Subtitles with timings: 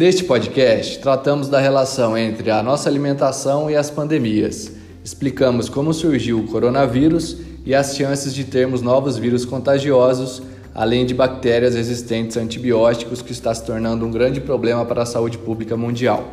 [0.00, 4.72] Neste podcast, tratamos da relação entre a nossa alimentação e as pandemias.
[5.04, 10.42] Explicamos como surgiu o coronavírus e as chances de termos novos vírus contagiosos,
[10.74, 15.04] além de bactérias resistentes a antibióticos, que está se tornando um grande problema para a
[15.04, 16.32] saúde pública mundial.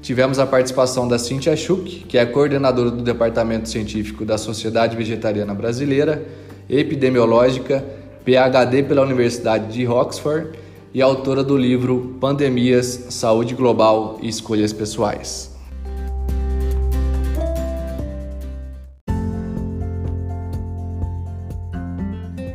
[0.00, 5.52] Tivemos a participação da Cintia Schuch, que é coordenadora do Departamento Científico da Sociedade Vegetariana
[5.52, 6.24] Brasileira,
[6.68, 7.84] epidemiológica,
[8.24, 15.56] PhD pela Universidade de Oxford e autora do livro Pandemias, Saúde Global e Escolhas Pessoais.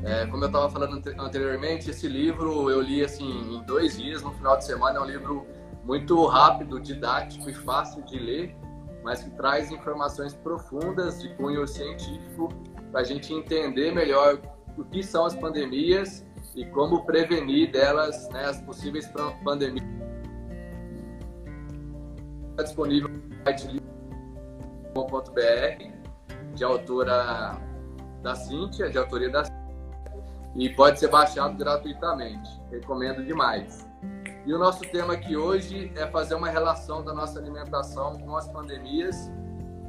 [0.04, 4.32] É, como eu estava falando anteriormente, esse livro eu li assim em dois dias, no
[4.34, 5.00] final de semana.
[5.00, 5.48] É um livro
[5.86, 8.56] muito rápido, didático e fácil de ler,
[9.02, 12.50] mas que traz informações profundas de cunho científico
[12.92, 14.42] para a gente entender melhor
[14.78, 16.26] o que são as pandemias
[16.56, 19.12] e como prevenir delas, né, as possíveis
[19.44, 19.86] pandemias.
[22.52, 23.82] Está disponível no site
[26.56, 27.58] de autora
[28.24, 29.44] da Cíntia, de autoria da
[30.56, 32.50] e pode ser baixado gratuitamente.
[32.72, 33.86] Recomendo demais.
[34.46, 38.48] E o nosso tema aqui hoje é fazer uma relação da nossa alimentação com as
[38.48, 39.30] pandemias,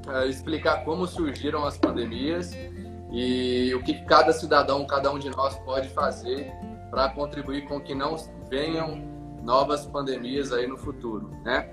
[0.08, 2.52] é, explicar como surgiram as pandemias
[3.18, 6.52] e o que cada cidadão, cada um de nós pode fazer
[6.90, 8.14] para contribuir com que não
[8.50, 9.02] venham
[9.42, 11.72] novas pandemias aí no futuro, né?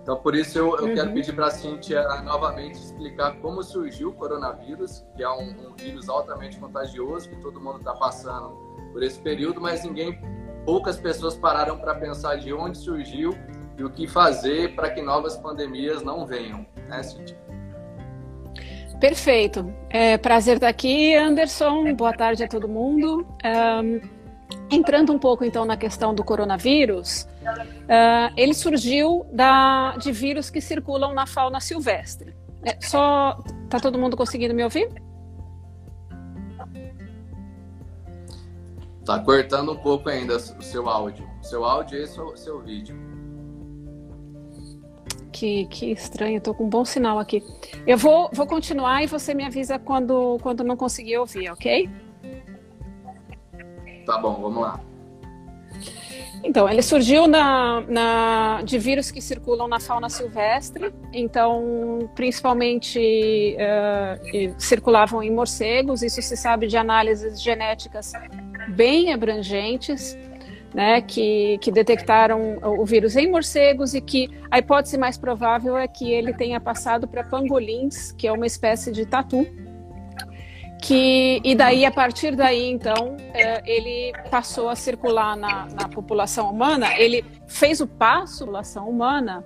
[0.00, 0.94] Então, por isso eu, eu uhum.
[0.94, 5.74] quero pedir para a Cíntia novamente explicar como surgiu o coronavírus, que é um, um
[5.74, 8.50] vírus altamente contagioso que todo mundo está passando
[8.92, 10.20] por esse período, mas ninguém
[10.64, 13.32] poucas pessoas pararam para pensar de onde surgiu
[13.76, 17.43] e o que fazer para que novas pandemias não venham, né, Cintia?
[19.00, 19.72] Perfeito.
[19.90, 21.94] É, prazer estar aqui, Anderson.
[21.94, 23.26] Boa tarde a todo mundo.
[23.44, 24.00] Um,
[24.70, 30.60] entrando um pouco então na questão do coronavírus, uh, ele surgiu da, de vírus que
[30.60, 32.34] circulam na fauna silvestre.
[32.64, 34.90] É, só tá todo mundo conseguindo me ouvir?
[39.04, 41.28] Tá cortando um pouco ainda o seu áudio.
[41.42, 43.13] Seu áudio e seu, seu vídeo.
[45.36, 47.42] Que, que estranho, tô com um bom sinal aqui.
[47.84, 51.90] Eu vou, vou continuar e você me avisa quando, quando não conseguir ouvir, ok?
[54.06, 54.80] Tá bom, vamos lá.
[56.44, 64.54] Então, ele surgiu na, na, de vírus que circulam na fauna silvestre, então, principalmente uh,
[64.56, 68.12] circulavam em morcegos, isso se sabe de análises genéticas
[68.68, 70.16] bem abrangentes,
[70.74, 75.86] né, que, que detectaram o vírus em morcegos e que a hipótese mais provável é
[75.86, 79.46] que ele tenha passado para pangolins, que é uma espécie de tatu,
[80.82, 86.50] que e daí a partir daí então é, ele passou a circular na, na população
[86.50, 86.98] humana.
[86.98, 89.44] Ele fez o passo da população humana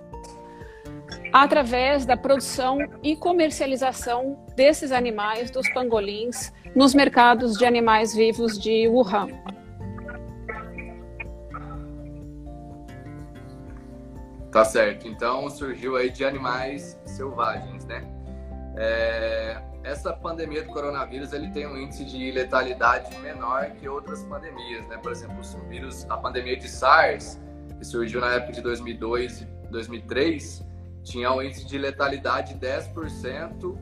[1.33, 8.89] através da produção e comercialização desses animais, dos pangolins, nos mercados de animais vivos de
[8.89, 9.29] Wuhan.
[14.51, 15.07] Tá certo.
[15.07, 18.03] Então surgiu aí de animais selvagens, né?
[18.77, 24.87] É, essa pandemia do coronavírus ele tem um índice de letalidade menor que outras pandemias,
[24.89, 24.97] né?
[24.99, 27.41] Por exemplo, o vírus, a pandemia de SARS,
[27.79, 30.65] que surgiu na época de 2002 e 2003,
[31.03, 33.77] tinha um índice de letalidade de 10%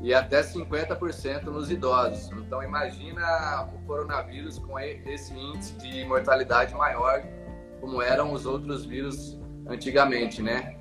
[0.00, 2.30] e até 50% nos idosos.
[2.38, 7.22] Então imagina o coronavírus com esse índice de mortalidade maior,
[7.80, 10.76] como eram os outros vírus antigamente, né?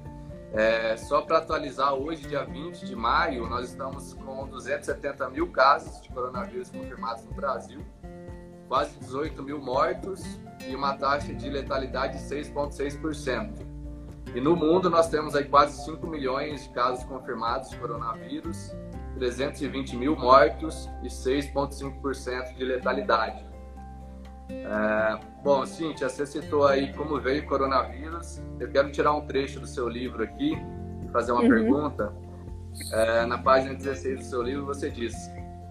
[0.53, 6.01] É, só para atualizar, hoje, dia 20 de maio, nós estamos com 270 mil casos
[6.01, 7.79] de coronavírus confirmados no Brasil,
[8.67, 10.21] quase 18 mil mortos
[10.67, 13.65] e uma taxa de letalidade de 6,6%.
[14.35, 18.75] E no mundo nós temos aí quase 5 milhões de casos confirmados de coronavírus,
[19.15, 23.50] 320 mil mortos e 6,5% de letalidade.
[24.51, 28.41] É, bom, Cíntia, você citou aí como veio o coronavírus.
[28.59, 30.57] Eu quero tirar um trecho do seu livro aqui
[31.03, 31.49] e fazer uma uhum.
[31.49, 32.13] pergunta.
[32.93, 35.13] É, na página 16 do seu livro, você diz: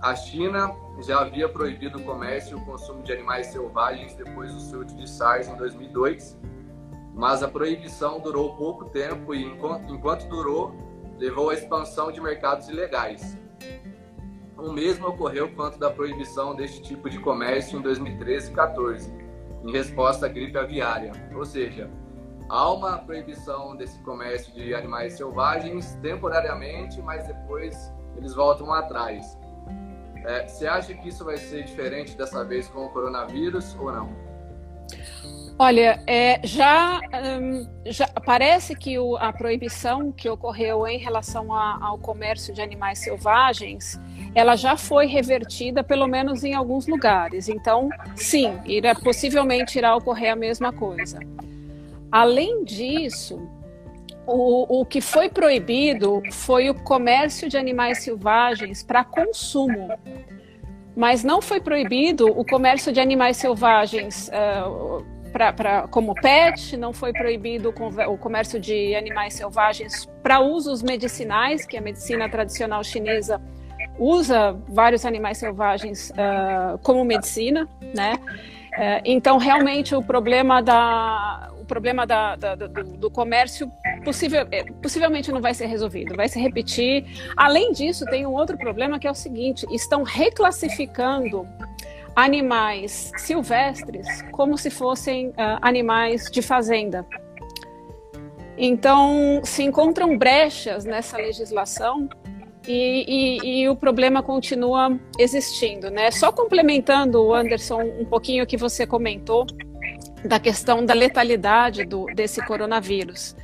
[0.03, 0.71] A China
[1.03, 5.09] já havia proibido o comércio e o consumo de animais selvagens depois do surto de
[5.09, 6.39] SARS em 2002,
[7.15, 10.75] mas a proibição durou pouco tempo e, enquanto, enquanto durou,
[11.19, 13.40] levou à expansão de mercados ilegais.
[14.61, 19.15] O mesmo ocorreu quanto da proibição deste tipo de comércio em 2013 e 2014,
[19.65, 21.13] em resposta à gripe aviária.
[21.35, 21.91] Ou seja,
[22.47, 29.39] há uma proibição desse comércio de animais selvagens temporariamente, mas depois eles voltam atrás.
[30.27, 34.30] É, você acha que isso vai ser diferente dessa vez com o coronavírus ou não?
[35.63, 36.99] Olha, é, já,
[37.39, 42.63] um, já, parece que o, a proibição que ocorreu em relação a, ao comércio de
[42.63, 44.01] animais selvagens,
[44.35, 47.47] ela já foi revertida, pelo menos em alguns lugares.
[47.47, 51.19] Então, sim, irá, possivelmente irá ocorrer a mesma coisa.
[52.11, 53.47] Além disso,
[54.27, 59.91] o, o que foi proibido foi o comércio de animais selvagens para consumo
[60.97, 66.93] mas não foi proibido o comércio de animais selvagens uh, pra, pra, como pet, não
[66.93, 67.73] foi proibido
[68.09, 73.41] o comércio de animais selvagens para usos medicinais, que a medicina tradicional chinesa
[73.99, 78.19] usa vários animais selvagens uh, como medicina, né?
[78.71, 83.71] Uh, então, realmente, o problema da, o problema da, da, do, do, comércio
[84.05, 87.05] possível, é, possivelmente não vai ser resolvido, vai se repetir.
[87.37, 91.47] Além disso, tem um outro problema que é o seguinte: estão reclassificando
[92.15, 97.07] animais silvestres como se fossem uh, animais de fazenda.
[98.57, 102.09] Então, se encontram brechas nessa legislação
[102.69, 106.11] e, e, e, o problema continua existindo, né?
[106.11, 109.47] Só complementando, Anderson, um pouquinho o que você comentou
[110.23, 113.35] da questão da letalidade do, desse coronavírus.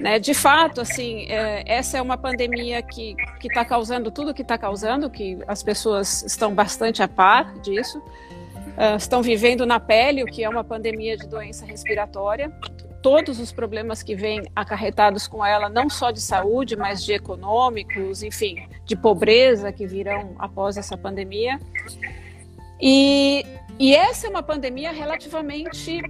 [0.00, 0.18] Né?
[0.18, 4.56] De fato, assim, é, essa é uma pandemia que está causando tudo o que está
[4.56, 10.26] causando, que as pessoas estão bastante a par disso, uh, estão vivendo na pele o
[10.26, 12.52] que é uma pandemia de doença respiratória,
[13.02, 18.22] todos os problemas que vêm acarretados com ela, não só de saúde, mas de econômicos,
[18.22, 21.58] enfim, de pobreza que virão após essa pandemia.
[22.80, 23.44] E,
[23.78, 26.00] e essa é uma pandemia relativamente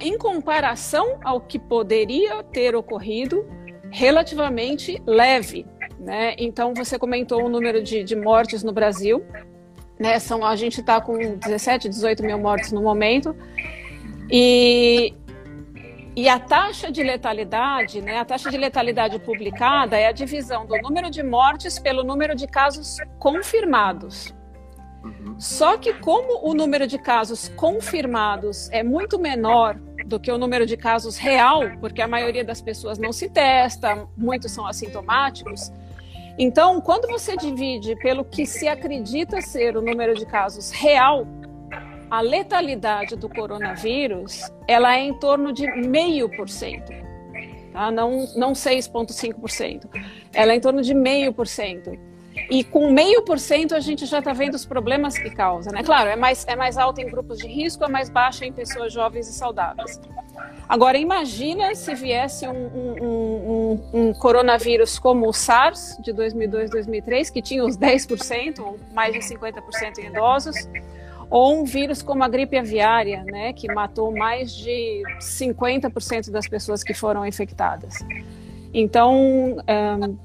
[0.00, 3.46] em comparação ao que poderia ter ocorrido,
[3.90, 5.66] relativamente leve.
[5.98, 6.34] Né?
[6.38, 9.24] Então, você comentou o número de, de mortes no Brasil.
[9.98, 10.18] Né?
[10.18, 13.34] São, a gente está com 17, 18 mil mortes no momento.
[14.30, 15.14] E,
[16.16, 20.76] e a taxa de letalidade, né, a taxa de letalidade publicada é a divisão do
[20.78, 24.34] número de mortes pelo número de casos confirmados.
[25.06, 25.38] Uhum.
[25.38, 30.66] Só que como o número de casos confirmados é muito menor do que o número
[30.66, 35.72] de casos real, porque a maioria das pessoas não se testa, muitos são assintomáticos.
[36.38, 41.26] Então, quando você divide pelo que se acredita ser o número de casos real,
[42.10, 46.92] a letalidade do coronavírus ela é em torno de meio por cento,
[47.72, 47.90] tá?
[47.90, 49.88] não, não 6,5%.
[50.32, 51.90] Ela é em torno de meio por cento.
[52.48, 55.82] E com meio por cento a gente já está vendo os problemas que causa, né?
[55.82, 58.92] Claro, é mais, é mais alta em grupos de risco, é mais baixa em pessoas
[58.92, 60.00] jovens e saudáveis.
[60.68, 67.30] Agora, imagina se viesse um, um, um, um coronavírus como o SARS de 2002, 2003,
[67.30, 70.68] que tinha os 10%, ou mais de 50% em idosos,
[71.30, 76.82] ou um vírus como a gripe aviária, né, que matou mais de 50% das pessoas
[76.82, 78.04] que foram infectadas.
[78.74, 79.56] Então,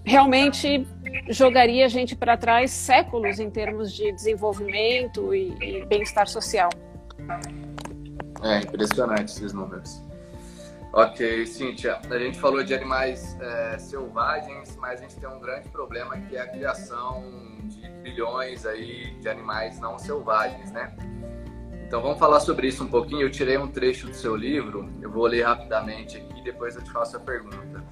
[0.03, 0.85] realmente
[1.29, 6.69] jogaria a gente para trás séculos em termos de desenvolvimento e, e bem-estar social.
[8.43, 10.01] É impressionante esses números.
[10.93, 15.69] Ok, Cíntia, a gente falou de animais é, selvagens, mas a gente tem um grande
[15.69, 17.23] problema que é a criação
[17.63, 20.93] de bilhões aí de animais não selvagens, né?
[21.85, 23.21] Então vamos falar sobre isso um pouquinho.
[23.21, 26.83] Eu tirei um trecho do seu livro, eu vou ler rapidamente aqui e depois eu
[26.83, 27.83] te faço a pergunta.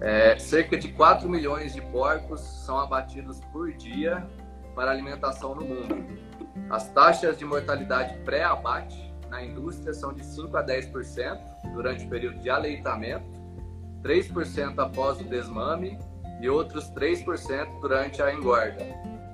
[0.00, 4.26] É, cerca de 4 milhões de porcos são abatidos por dia
[4.74, 5.96] para alimentação no mundo.
[6.70, 11.40] As taxas de mortalidade pré-abate na indústria são de 5 a 10%
[11.72, 13.24] durante o período de aleitamento,
[14.02, 15.98] 3% após o desmame
[16.40, 18.84] e outros 3% durante a engorda.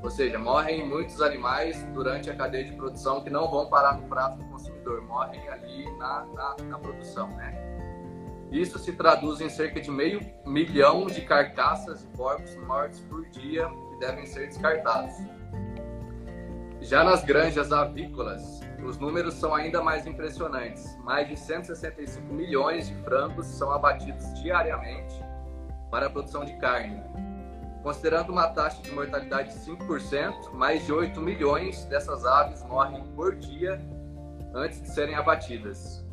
[0.03, 4.07] Ou seja, morrem muitos animais durante a cadeia de produção que não vão parar no
[4.07, 7.69] prato do consumidor, morrem ali na, na, na produção, né?
[8.51, 13.69] Isso se traduz em cerca de meio milhão de carcaças de porcos mortos por dia
[13.69, 15.15] que devem ser descartados.
[16.81, 20.97] Já nas granjas avícolas, os números são ainda mais impressionantes.
[21.03, 25.15] Mais de 165 milhões de frangos são abatidos diariamente
[25.91, 27.03] para a produção de carne.
[27.83, 33.35] Considerando uma taxa de mortalidade de 5%, mais de 8 milhões dessas aves morrem por
[33.35, 33.81] dia
[34.55, 36.08] antes de serem abatidas.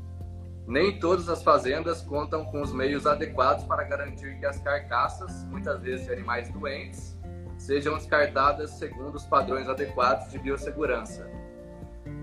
[0.68, 5.80] Nem todas as fazendas contam com os meios adequados para garantir que as carcaças, muitas
[5.82, 7.16] vezes de animais doentes,
[7.58, 11.30] sejam descartadas segundo os padrões adequados de biossegurança.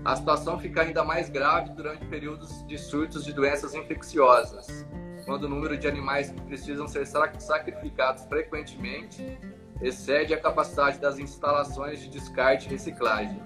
[0.03, 4.85] A situação fica ainda mais grave durante períodos de surtos de doenças infecciosas,
[5.25, 9.39] quando o número de animais que precisam ser sacrificados frequentemente
[9.81, 13.41] excede a capacidade das instalações de descarte e reciclagem.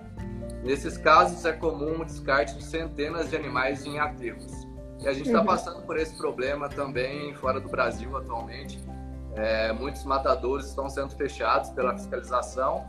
[0.64, 4.67] Nesses casos, é comum o descarte de centenas de animais em aterros.
[5.02, 5.46] E a gente está uhum.
[5.46, 8.80] passando por esse problema também fora do Brasil atualmente.
[9.36, 12.86] É, muitos matadores estão sendo fechados pela fiscalização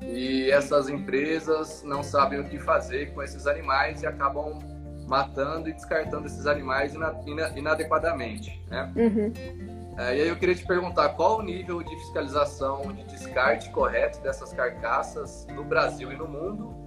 [0.00, 4.58] e essas empresas não sabem o que fazer com esses animais e acabam
[5.08, 6.94] matando e descartando esses animais
[7.56, 8.64] inadequadamente.
[8.68, 8.92] Né?
[8.94, 9.32] Uhum.
[9.98, 14.20] É, e aí eu queria te perguntar qual o nível de fiscalização de descarte correto
[14.20, 16.79] dessas carcaças no Brasil e no mundo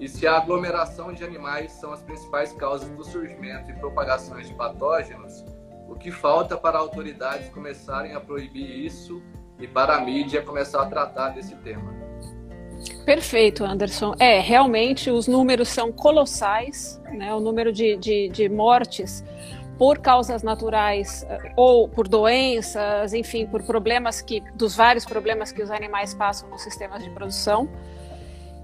[0.00, 4.54] e se a aglomeração de animais são as principais causas do surgimento e propagações de
[4.54, 5.44] patógenos,
[5.88, 9.22] o que falta para autoridades começarem a proibir isso
[9.58, 11.96] e para a mídia começar a tratar desse tema?
[13.04, 14.14] Perfeito, Anderson.
[14.20, 17.34] É, realmente os números são colossais, né?
[17.34, 19.24] o número de, de, de mortes
[19.78, 25.62] por causas naturais eh, ou por doenças, enfim, por problemas que dos vários problemas que
[25.62, 27.68] os animais passam nos sistemas de produção.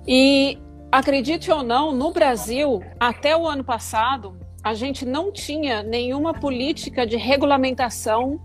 [0.06, 0.58] E
[0.98, 7.04] acredite ou não, no Brasil, até o ano passado, a gente não tinha nenhuma política
[7.04, 8.40] de regulamentação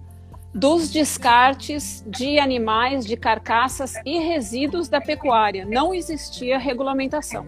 [0.54, 5.64] dos descartes de animais, de carcaças e resíduos da pecuária.
[5.64, 7.46] Não existia regulamentação.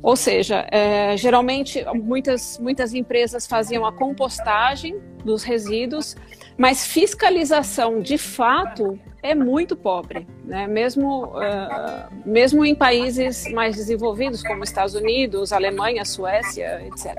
[0.00, 6.16] Ou seja, é, geralmente muitas, muitas empresas faziam a compostagem dos resíduos,
[6.56, 10.66] mas fiscalização de fato é muito pobre, né?
[10.66, 17.16] mesmo, uh, mesmo em países mais desenvolvidos, como Estados Unidos, Alemanha, Suécia, etc.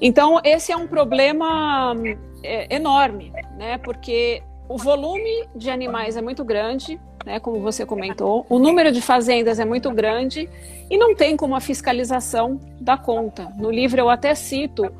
[0.00, 1.94] Então, esse é um problema
[2.42, 3.78] é, enorme, né?
[3.78, 7.40] porque o volume de animais é muito grande, né?
[7.40, 10.48] como você comentou, o número de fazendas é muito grande
[10.90, 13.50] e não tem como a fiscalização dar conta.
[13.56, 14.90] No livro eu até cito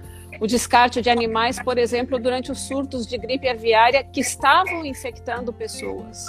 [0.41, 5.53] o descarte de animais, por exemplo, durante os surtos de gripe aviária que estavam infectando
[5.53, 6.27] pessoas.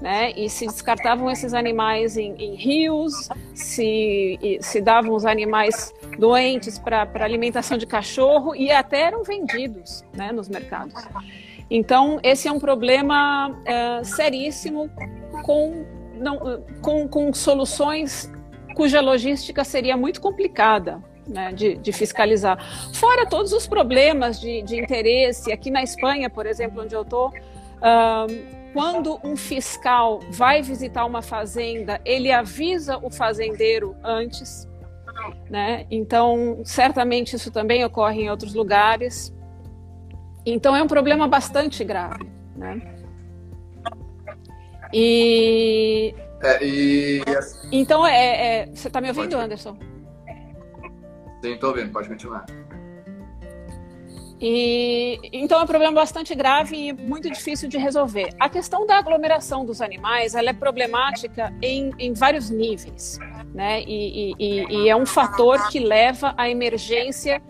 [0.00, 0.32] Né?
[0.32, 7.08] E se descartavam esses animais em, em rios, se, se davam os animais doentes para
[7.24, 11.02] alimentação de cachorro e até eram vendidos né, nos mercados.
[11.70, 14.90] Então, esse é um problema é, seríssimo
[15.42, 15.84] com,
[16.14, 18.30] não, com, com soluções
[18.74, 22.58] cuja logística seria muito complicada né, de, de, fiscalizar.
[22.94, 27.32] Fora todos os problemas de, de, interesse, aqui na Espanha, por exemplo, onde eu estou,
[28.72, 34.68] quando um fiscal vai visitar uma fazenda, ele avisa o fazendeiro antes.
[35.48, 35.86] Né?
[35.90, 39.34] Então, certamente isso também ocorre em outros lugares.
[40.44, 42.30] Então, é um problema bastante grave.
[42.54, 42.80] Né?
[44.92, 46.14] E...
[46.42, 47.22] É, e...
[47.72, 48.66] Então, é, é...
[48.66, 49.76] você está me ouvindo, Anderson?
[51.46, 52.44] Sim, estou ouvindo, pode continuar.
[54.40, 58.30] E, então é um problema bastante grave e muito difícil de resolver.
[58.40, 63.20] A questão da aglomeração dos animais ela é problemática em, em vários níveis,
[63.54, 63.80] né?
[63.82, 67.40] E, e, e, é um fator que leva à emergência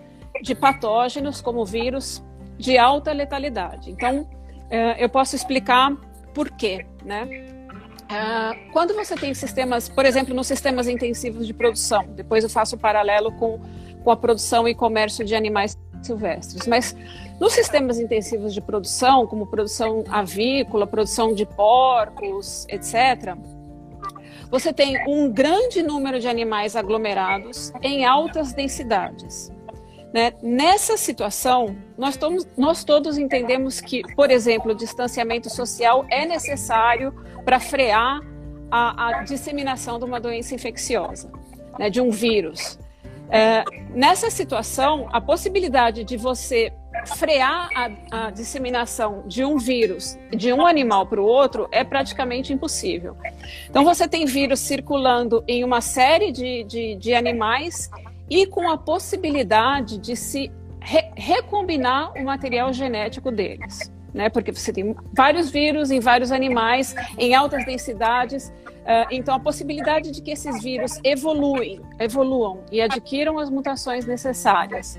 [0.42, 2.22] de patógenos como vírus
[2.58, 3.90] de alta letalidade.
[3.90, 4.28] Então
[4.68, 5.96] é, eu posso explicar
[6.34, 7.26] por quê, né?
[8.08, 12.76] É, quando você tem sistemas, por exemplo, nos sistemas intensivos de produção, depois eu faço
[12.76, 13.58] o paralelo com
[14.06, 16.64] com a produção e comércio de animais silvestres.
[16.68, 16.96] Mas
[17.40, 23.34] nos sistemas intensivos de produção, como produção avícola, produção de porcos, etc.,
[24.48, 29.50] você tem um grande número de animais aglomerados em altas densidades.
[30.14, 30.32] Né?
[30.40, 37.12] Nessa situação, nós, todos, nós todos entendemos que, por exemplo, o distanciamento social é necessário
[37.44, 38.20] para frear
[38.70, 41.28] a, a disseminação de uma doença infecciosa,
[41.76, 41.90] né?
[41.90, 42.78] de um vírus.
[43.30, 46.72] É, nessa situação, a possibilidade de você
[47.16, 52.52] frear a, a, disseminação de um vírus de um animal para o outro é praticamente
[52.52, 53.16] impossível.
[53.68, 57.90] Então, você tem vírus circulando em uma série de, de, de animais
[58.30, 63.92] e com a possibilidade de se re, recombinar o material genético deles.
[64.16, 64.30] Né?
[64.30, 68.48] Porque você tem vários vírus em vários animais, em altas densidades.
[68.48, 74.98] Uh, então, a possibilidade de que esses vírus evoluem, evoluam e adquiram as mutações necessárias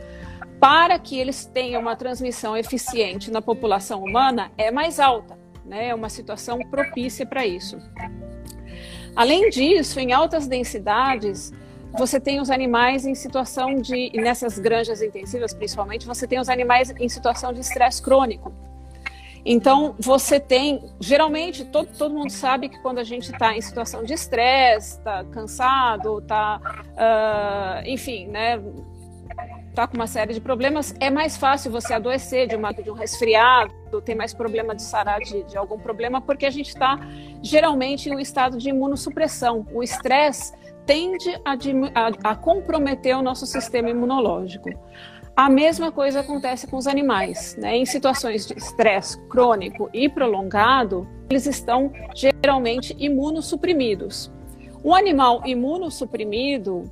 [0.59, 5.87] para que eles tenham uma transmissão eficiente na população humana é mais alta, né?
[5.87, 7.77] É uma situação propícia para isso.
[9.15, 11.51] Além disso, em altas densidades,
[11.97, 16.93] você tem os animais em situação de, nessas granjas intensivas principalmente, você tem os animais
[16.99, 18.53] em situação de estresse crônico.
[19.49, 24.03] Então, você tem, geralmente, todo, todo mundo sabe que quando a gente está em situação
[24.03, 28.61] de estresse, está cansado, está, uh, enfim, né,
[29.69, 32.93] está com uma série de problemas, é mais fácil você adoecer de, uma, de um
[32.93, 36.99] resfriado, ter mais problema de sarar de, de algum problema, porque a gente está
[37.41, 39.65] geralmente em um estado de imunossupressão.
[39.71, 40.51] O estresse
[40.85, 44.69] tende a, a, a comprometer o nosso sistema imunológico.
[45.37, 47.55] A mesma coisa acontece com os animais.
[47.59, 47.77] Né?
[47.77, 54.31] Em situações de estresse crônico e prolongado, eles estão geralmente imunossuprimidos.
[54.83, 56.91] Um animal imunossuprimido,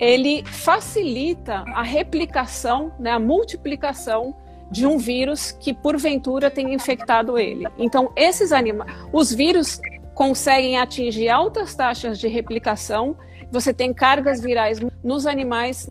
[0.00, 4.34] ele facilita a replicação, né, a multiplicação
[4.70, 7.66] de um vírus que porventura tenha infectado ele.
[7.76, 9.78] Então, esses animais, os vírus
[10.14, 13.14] conseguem atingir altas taxas de replicação.
[13.50, 15.90] Você tem cargas virais nos animais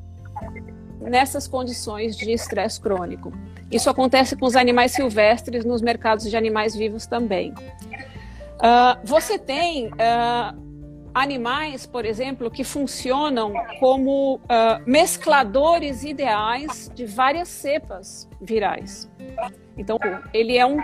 [1.02, 3.34] nessas condições de estresse crônico.
[3.72, 7.52] Isso acontece com os animais silvestres nos mercados de animais vivos também.
[7.52, 10.62] Uh, você tem uh,
[11.14, 14.40] animais, por exemplo, que funcionam como uh,
[14.86, 19.10] mescladores ideais de várias cepas virais.
[19.78, 19.98] Então,
[20.34, 20.78] ele é um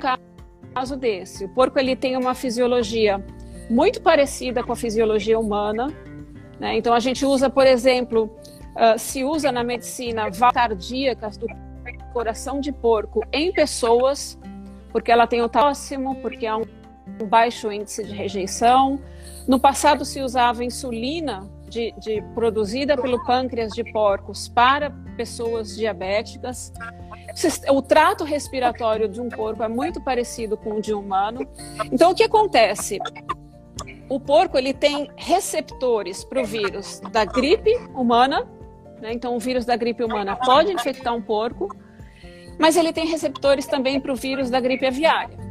[0.73, 1.45] caso desse.
[1.45, 3.23] O porco ele tem uma fisiologia
[3.69, 5.93] muito parecida com a fisiologia humana.
[6.59, 6.77] Né?
[6.77, 8.29] Então, a gente usa, por exemplo,
[8.77, 11.47] uh, se usa na medicina cardíacas do
[12.13, 14.39] coração de porco em pessoas,
[14.91, 16.65] porque ela tem o próximo, porque há um
[17.27, 18.99] baixo índice de rejeição.
[19.47, 26.71] No passado se usava insulina de, de, produzida pelo pâncreas de porcos para pessoas diabéticas.
[27.69, 31.47] O trato respiratório de um porco é muito parecido com o de um humano.
[31.91, 32.99] Então, o que acontece?
[34.09, 38.47] O porco ele tem receptores para o vírus da gripe humana,
[39.01, 39.13] né?
[39.13, 41.75] Então, o vírus da gripe humana pode infectar um porco,
[42.59, 45.47] mas ele tem receptores também para o vírus da gripe aviária.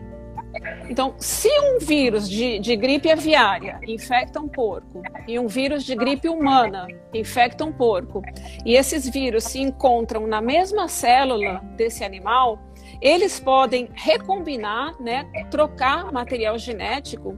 [0.89, 5.95] Então, se um vírus de, de, gripe aviária infecta um porco e um vírus de
[5.95, 8.23] gripe humana infecta um porco,
[8.65, 12.59] e esses vírus se encontram na mesma célula desse animal,
[13.01, 17.37] eles podem recombinar, né, trocar material genético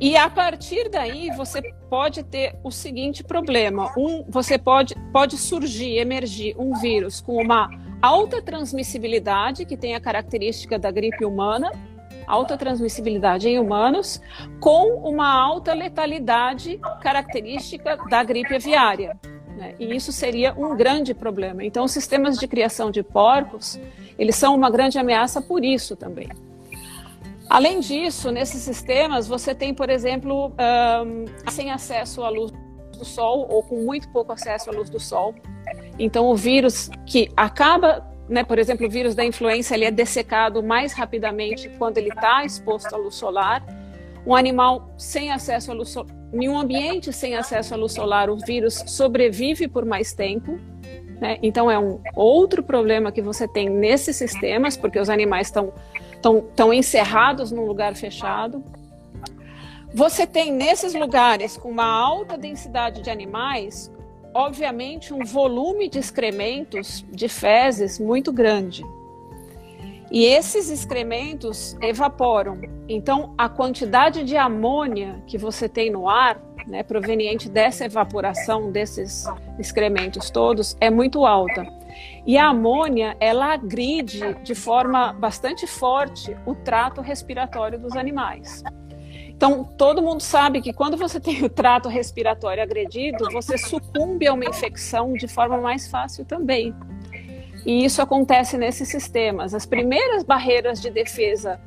[0.00, 5.98] e a partir daí você pode ter o seguinte problema: um, você pode, pode surgir,
[5.98, 11.70] emergir um vírus com uma alta transmissibilidade, que tem a característica da gripe humana,
[12.26, 14.20] alta transmissibilidade em humanos,
[14.60, 19.16] com uma alta letalidade característica da gripe aviária.
[19.56, 19.74] Né?
[19.78, 21.64] E isso seria um grande problema.
[21.64, 23.78] Então, os sistemas de criação de porcos,
[24.18, 26.28] eles são uma grande ameaça por isso também.
[27.52, 30.54] Além disso, nesses sistemas, você tem, por exemplo,
[31.04, 32.50] um, sem acesso à luz
[32.96, 35.34] do sol ou com muito pouco acesso à luz do sol.
[35.98, 40.62] Então, o vírus que acaba, né, por exemplo, o vírus da influenza, ele é dessecado
[40.62, 43.62] mais rapidamente quando ele está exposto à luz solar.
[44.26, 48.30] Um animal sem acesso à luz solar, em um ambiente sem acesso à luz solar,
[48.30, 50.58] o vírus sobrevive por mais tempo.
[51.20, 51.38] Né?
[51.42, 55.70] Então, é um outro problema que você tem nesses sistemas, porque os animais estão
[56.22, 58.62] estão encerrados num lugar fechado.
[59.94, 63.90] Você tem nesses lugares com uma alta densidade de animais,
[64.32, 68.82] obviamente, um volume de excrementos, de fezes muito grande.
[70.10, 72.60] E esses excrementos evaporam.
[72.88, 79.24] Então, a quantidade de amônia que você tem no ar, né, proveniente dessa evaporação desses
[79.58, 81.66] excrementos todos, é muito alta.
[82.26, 88.62] E a amônia, ela agride de forma bastante forte o trato respiratório dos animais.
[89.28, 94.32] Então, todo mundo sabe que quando você tem o trato respiratório agredido, você sucumbe a
[94.32, 96.72] uma infecção de forma mais fácil também.
[97.66, 99.54] E isso acontece nesses sistemas.
[99.54, 101.60] As primeiras barreiras de defesa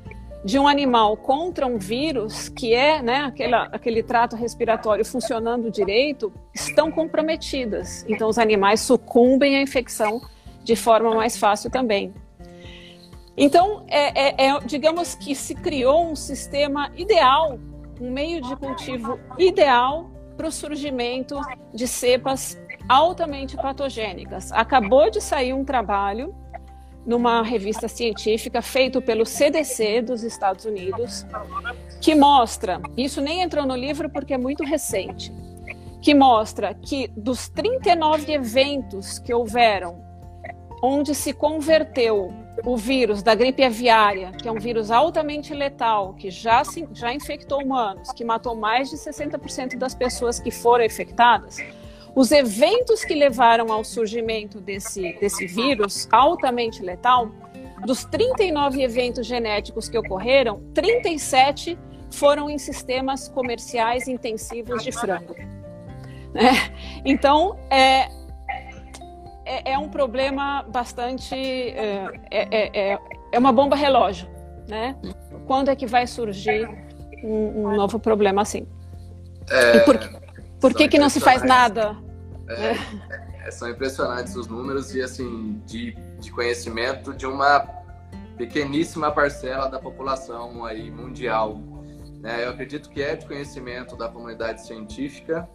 [0.45, 6.31] de um animal contra um vírus, que é né, aquele, aquele trato respiratório funcionando direito,
[6.53, 8.05] estão comprometidas.
[8.07, 10.21] Então, os animais sucumbem à infecção
[10.63, 12.13] de forma mais fácil também.
[13.35, 17.57] Então, é, é, é, digamos que se criou um sistema ideal,
[17.99, 21.41] um meio de cultivo ideal para o surgimento
[21.73, 24.51] de cepas altamente patogênicas.
[24.51, 26.35] Acabou de sair um trabalho
[27.05, 31.25] numa revista científica feito pelo CDC dos Estados Unidos,
[32.01, 35.31] que mostra, isso nem entrou no livro porque é muito recente,
[36.01, 40.03] que mostra que dos 39 eventos que houveram
[40.81, 46.29] onde se converteu o vírus da gripe aviária, que é um vírus altamente letal, que
[46.29, 51.57] já, se, já infectou humanos, que matou mais de 60% das pessoas que foram infectadas,
[52.15, 57.29] os eventos que levaram ao surgimento desse, desse vírus altamente letal,
[57.85, 61.77] dos 39 eventos genéticos que ocorreram, 37
[62.09, 65.35] foram em sistemas comerciais intensivos de frango.
[66.33, 66.51] Né?
[67.03, 68.09] Então, é,
[69.45, 71.35] é, é, um problema bastante.
[71.35, 72.99] É, é, é,
[73.31, 74.27] é uma bomba relógio.
[74.67, 74.95] Né?
[75.45, 76.67] Quando é que vai surgir
[77.23, 78.65] um, um novo problema assim?
[79.49, 79.99] É, e por,
[80.59, 81.95] Por que, que não se faz nada?
[82.47, 87.67] É, é, são impressionantes os números e assim de, de conhecimento de uma
[88.37, 91.59] pequeníssima parcela da população aí mundial.
[92.19, 92.45] Né?
[92.45, 95.47] Eu acredito que é de conhecimento da comunidade científica.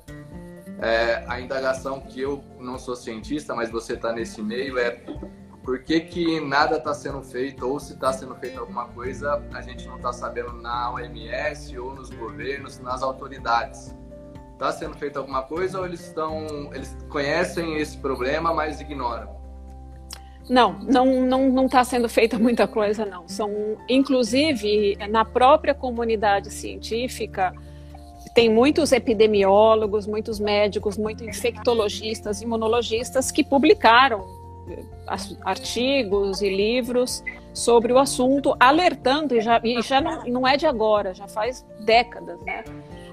[0.81, 5.03] É, a indagação que eu não sou cientista, mas você está nesse meio é
[5.63, 9.61] por que, que nada está sendo feito ou se está sendo feito alguma coisa a
[9.61, 13.95] gente não está sabendo na OMS ou nos governos, nas autoridades.
[14.61, 19.35] Está sendo feito alguma coisa ou eles estão, eles conhecem esse problema, mas ignoram?
[20.51, 23.27] Não, não não não está sendo feita muita coisa não.
[23.27, 23.51] São
[23.89, 27.55] inclusive na própria comunidade científica
[28.35, 34.27] tem muitos epidemiólogos, muitos médicos, muitos infectologistas, imunologistas que publicaram
[34.69, 34.85] eh,
[35.41, 40.67] artigos e livros sobre o assunto, alertando, e já, e já não, não é de
[40.67, 42.63] agora, já faz décadas, né?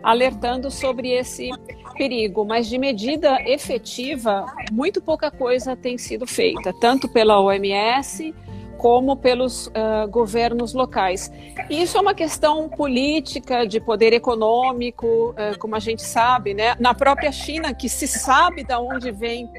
[0.03, 1.49] Alertando sobre esse
[1.97, 8.33] perigo, mas de medida efetiva, muito pouca coisa tem sido feita, tanto pela OMS
[8.77, 11.31] como pelos uh, governos locais.
[11.69, 16.75] E isso é uma questão política, de poder econômico, uh, como a gente sabe, né?
[16.79, 19.49] Na própria China, que se sabe de onde vem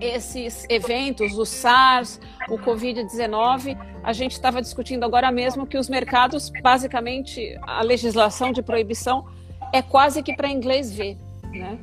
[0.00, 6.50] esses eventos, o SARS, o Covid-19, a gente estava discutindo agora mesmo que os mercados,
[6.62, 9.26] basicamente, a legislação de proibição
[9.72, 11.16] é quase que para inglês ver,
[11.52, 11.78] né?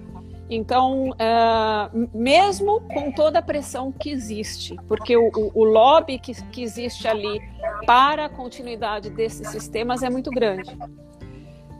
[0.50, 6.64] Então, uh, mesmo com toda a pressão que existe, porque o, o, lobby que, que
[6.64, 7.42] existe ali
[7.86, 10.78] para a continuidade desses sistemas é muito grande.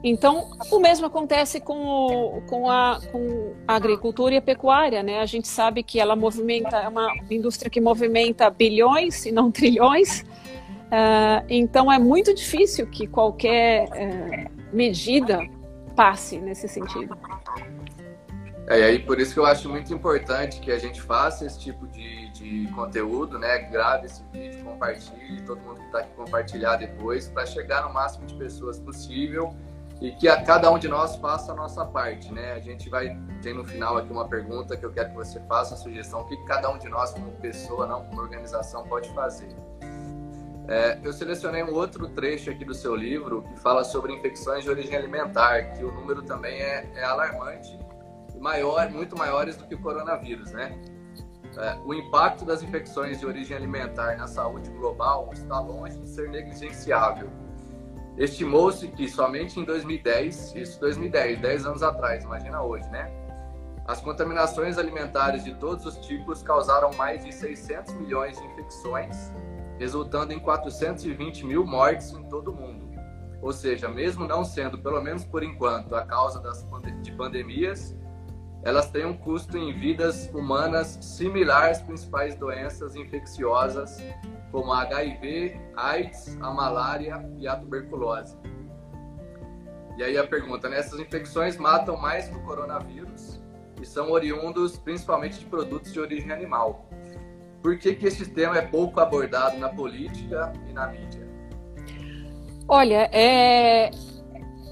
[0.04, 5.20] Então, o mesmo acontece com, o, com, a, com, a, agricultura e a pecuária, né?
[5.20, 10.22] A gente sabe que ela movimenta, é uma indústria que movimenta bilhões, e não trilhões.
[10.22, 15.40] Uh, então, é muito difícil que qualquer uh, medida
[15.98, 17.18] passe nesse sentido.
[18.68, 21.60] É, e aí por isso que eu acho muito importante que a gente faça esse
[21.60, 23.60] tipo de, de conteúdo, né?
[23.60, 28.28] Grave esse vídeo, compartilhe, todo mundo que está aqui compartilhar depois, para chegar no máximo
[28.28, 29.56] de pessoas possível
[30.00, 32.54] e que a, cada um de nós faça a nossa parte, né?
[32.54, 35.74] A gente vai ter no final aqui uma pergunta que eu quero que você faça,
[35.74, 39.50] a sugestão, o que cada um de nós, como pessoa, não como organização, pode fazer.
[40.68, 44.70] É, eu selecionei um outro trecho aqui do seu livro que fala sobre infecções de
[44.70, 47.80] origem alimentar, que o número também é, é alarmante
[48.40, 50.80] maior, muito maiores do que o coronavírus, né?
[51.58, 56.30] É, o impacto das infecções de origem alimentar na saúde global está longe de ser
[56.30, 57.30] negligenciável.
[58.18, 63.12] Estimou-se que somente em 2010, isso 2010, 10 anos atrás, imagina hoje, né?
[63.88, 69.32] As contaminações alimentares de todos os tipos causaram mais de 600 milhões de infecções
[69.78, 72.88] resultando em 420 mil mortes em todo o mundo.
[73.42, 76.66] Ou seja, mesmo não sendo, pelo menos por enquanto, a causa das,
[77.02, 77.96] de pandemias,
[78.64, 84.04] elas têm um custo em vidas humanas similar às principais doenças infecciosas,
[84.52, 88.36] como a HIV, AIDS, a malária e a tuberculose.
[89.98, 90.80] E aí a pergunta, né?
[90.80, 93.42] Essas infecções matam mais que o coronavírus
[93.82, 96.88] e são oriundos principalmente de produtos de origem animal.
[97.62, 101.28] Por que, que esse tema é pouco abordado na política e na mídia?
[102.68, 103.90] Olha, é,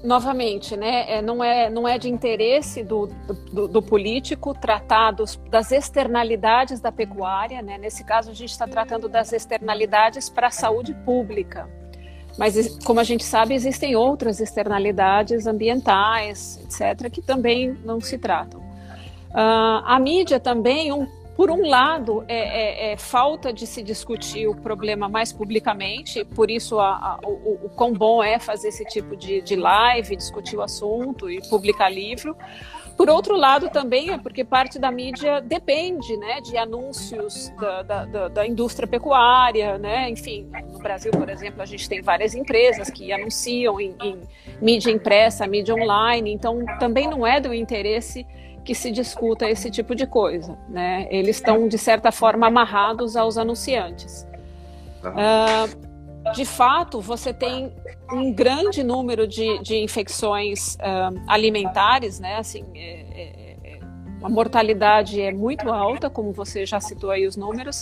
[0.04, 3.08] novamente, né, é, não, é, não é de interesse do,
[3.52, 7.78] do, do político tratar dos, das externalidades da pecuária, né?
[7.78, 11.68] nesse caso a gente está tratando das externalidades para a saúde pública.
[12.38, 18.60] Mas, como a gente sabe, existem outras externalidades ambientais, etc., que também não se tratam.
[18.60, 24.48] Uh, a mídia também, um por um lado, é, é, é, falta de se discutir
[24.48, 28.86] o problema mais publicamente, por isso a, a, o, o quão bom é fazer esse
[28.86, 32.34] tipo de, de live, discutir o assunto e publicar livro.
[32.96, 38.28] Por outro lado, também é porque parte da mídia depende né, de anúncios da, da,
[38.28, 39.76] da, indústria pecuária.
[39.76, 40.08] Né?
[40.08, 44.18] Enfim, no Brasil, por exemplo, a gente tem várias empresas que anunciam em, em
[44.62, 48.26] mídia impressa, mídia online, então também não é do interesse
[48.66, 50.58] que se discuta esse tipo de coisa.
[50.68, 51.06] Né?
[51.08, 54.26] Eles estão, de certa forma, amarrados aos anunciantes.
[55.04, 57.72] Uh, de fato, você tem
[58.12, 62.36] um grande número de, de infecções uh, alimentares, né?
[62.36, 63.78] Assim, é, é, é,
[64.20, 67.80] a mortalidade é muito alta, como você já citou aí os números.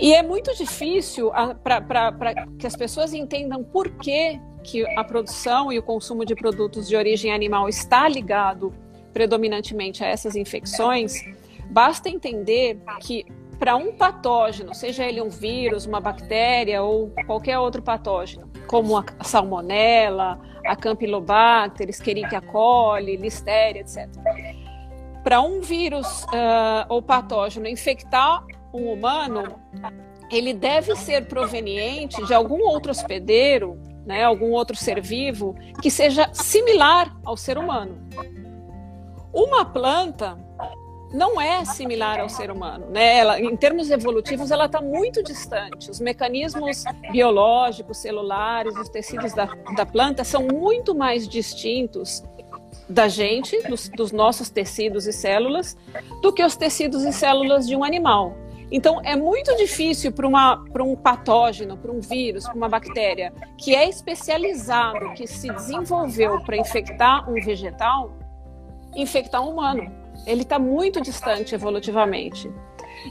[0.00, 1.32] E é muito difícil
[1.62, 6.86] para que as pessoas entendam por que, que a produção e o consumo de produtos
[6.86, 8.72] de origem animal está ligado
[9.14, 11.14] predominantemente a essas infecções,
[11.70, 13.24] basta entender que
[13.58, 19.04] para um patógeno, seja ele um vírus, uma bactéria ou qualquer outro patógeno, como a
[19.22, 24.08] salmonela, a Campylobacter, Escherichia coli, Listeria, etc.
[25.22, 29.58] Para um vírus uh, ou patógeno infectar um humano,
[30.30, 36.28] ele deve ser proveniente de algum outro hospedeiro, né, algum outro ser vivo que seja
[36.32, 37.96] similar ao ser humano.
[39.34, 40.38] Uma planta
[41.12, 43.18] não é similar ao ser humano, né?
[43.18, 45.90] Ela, em termos evolutivos, ela está muito distante.
[45.90, 52.22] Os mecanismos biológicos, celulares, os tecidos da, da planta são muito mais distintos
[52.88, 55.76] da gente, dos, dos nossos tecidos e células,
[56.22, 58.36] do que os tecidos e células de um animal.
[58.70, 63.88] Então, é muito difícil para um patógeno, para um vírus, para uma bactéria que é
[63.88, 68.16] especializado, que se desenvolveu para infectar um vegetal,
[68.96, 72.50] infectar um humano ele está muito distante evolutivamente.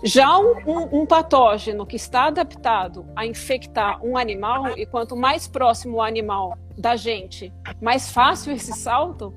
[0.03, 5.47] Já um, um, um, patógeno que está adaptado a infectar um animal, e quanto mais
[5.47, 9.33] próximo o animal da gente, mais fácil esse salto,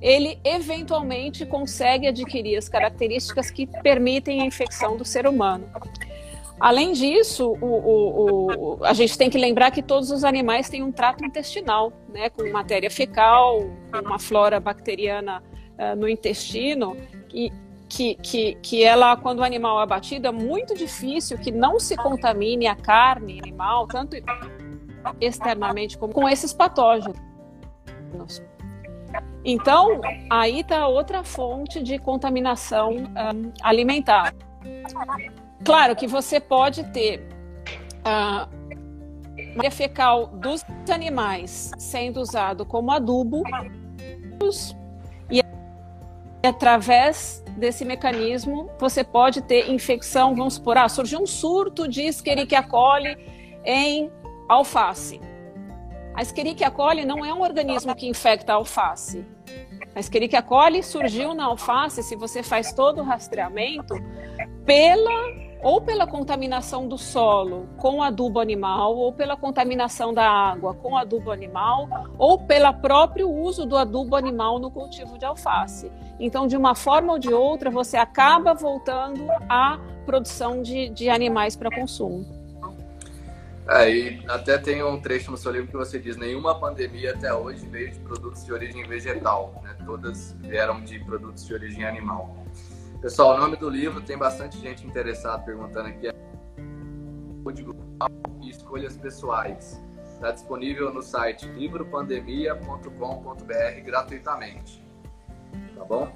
[0.00, 5.66] ele eventualmente consegue adquirir as características que permitem a infecção do ser humano.
[6.60, 10.82] Além disso, o, o, o, a gente tem que lembrar que todos os animais têm
[10.82, 13.60] um trato intestinal, né, com matéria fecal,
[13.92, 15.42] com uma flora bacteriana
[15.78, 16.96] uh, no intestino,
[17.28, 17.52] que,
[17.88, 21.96] que, que, que ela, quando o animal é abatido, é muito difícil que não se
[21.96, 24.16] contamine a carne animal, tanto
[25.20, 27.16] externamente como com esses patógenos.
[29.44, 34.34] Então, aí está outra fonte de contaminação ah, alimentar.
[35.64, 37.26] Claro que você pode ter
[38.04, 38.48] a
[39.56, 43.42] uh, fecal dos animais sendo usado como adubo
[46.42, 52.62] através desse mecanismo você pode ter infecção, vamos supor, ah, surgiu um surto de Escherichia
[52.62, 53.16] coli
[53.64, 54.10] em
[54.48, 55.20] alface.
[56.14, 59.24] A Escherichia coli não é um organismo que infecta a alface.
[59.94, 63.94] A Escherichia coli surgiu na alface, se você faz todo o rastreamento,
[64.64, 70.96] pela ou pela contaminação do solo com adubo animal, ou pela contaminação da água com
[70.96, 75.90] adubo animal, ou pelo próprio uso do adubo animal no cultivo de alface.
[76.20, 81.56] Então, de uma forma ou de outra, você acaba voltando à produção de, de animais
[81.56, 82.38] para consumo.
[83.68, 87.32] É, e até tem um trecho no seu livro que você diz: nenhuma pandemia até
[87.34, 89.76] hoje veio de produtos de origem vegetal, né?
[89.84, 92.34] todas vieram de produtos de origem animal.
[93.00, 96.08] Pessoal, o nome do livro tem bastante gente interessada perguntando aqui.
[97.44, 98.10] Saúde global
[98.42, 99.80] e escolhas pessoais.
[100.14, 104.84] Está disponível no site livropandemia.com.br gratuitamente.
[105.76, 106.12] Tá bom?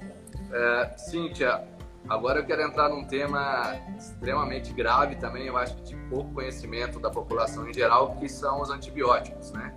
[0.51, 1.65] É, Cíntia,
[2.09, 6.99] agora eu quero entrar num tema extremamente grave também, eu acho que de pouco conhecimento
[6.99, 9.73] da população em geral, que são os antibióticos, né?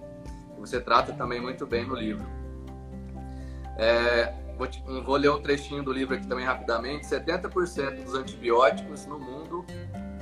[0.59, 2.27] Você trata também muito bem no livro.
[3.79, 7.07] É, Vou, te, vou ler um trechinho do livro aqui também rapidamente.
[7.07, 9.64] 70% dos antibióticos no mundo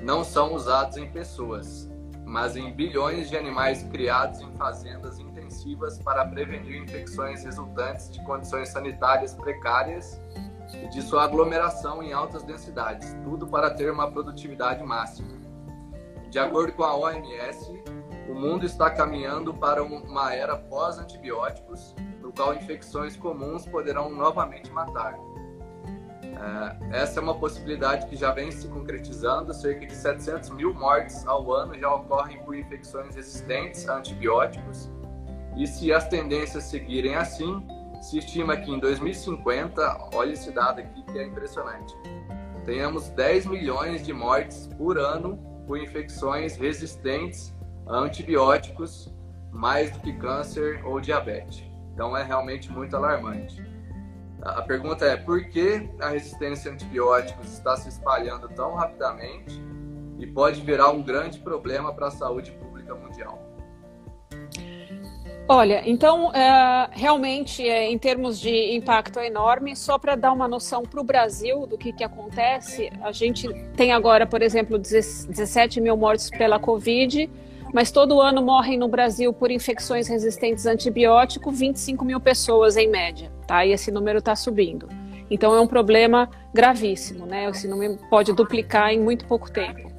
[0.02, 1.88] não são usados em pessoas,
[2.24, 8.70] mas em bilhões de animais criados em fazendas intensivas para prevenir infecções resultantes de condições
[8.70, 10.20] sanitárias precárias
[10.82, 15.34] e de sua aglomeração em altas densidades, tudo para ter uma produtividade máxima.
[16.28, 17.82] De acordo com a OMS,
[18.28, 21.94] o mundo está caminhando para uma era pós-antibióticos
[22.32, 25.18] qual infecções comuns poderão novamente matar.
[26.22, 29.52] É, essa é uma possibilidade que já vem se concretizando.
[29.54, 34.90] Cerca de 700 mil mortes ao ano já ocorrem por infecções resistentes a antibióticos.
[35.56, 37.64] E se as tendências seguirem assim,
[38.02, 41.94] se estima que em 2050, olha esse dado aqui que é impressionante,
[42.64, 47.54] tenhamos 10 milhões de mortes por ano por infecções resistentes
[47.86, 49.14] a antibióticos,
[49.52, 51.73] mais do que câncer ou diabetes.
[51.94, 53.64] Então é realmente muito alarmante.
[54.42, 59.62] A pergunta é por que a resistência a antibióticos está se espalhando tão rapidamente
[60.18, 63.54] e pode virar um grande problema para a saúde pública mundial?
[65.46, 69.76] Olha, então, é, realmente, é, em termos de impacto é enorme.
[69.76, 73.92] Só para dar uma noção para o Brasil do que, que acontece, a gente tem
[73.92, 77.30] agora, por exemplo, 17 mil mortes pela Covid,
[77.74, 82.88] mas todo ano morrem no Brasil por infecções resistentes a antibiótico 25 mil pessoas em
[82.88, 83.66] média, tá?
[83.66, 84.88] E esse número está subindo.
[85.28, 87.50] Então é um problema gravíssimo, né?
[87.50, 89.92] Esse número pode duplicar em muito pouco tempo.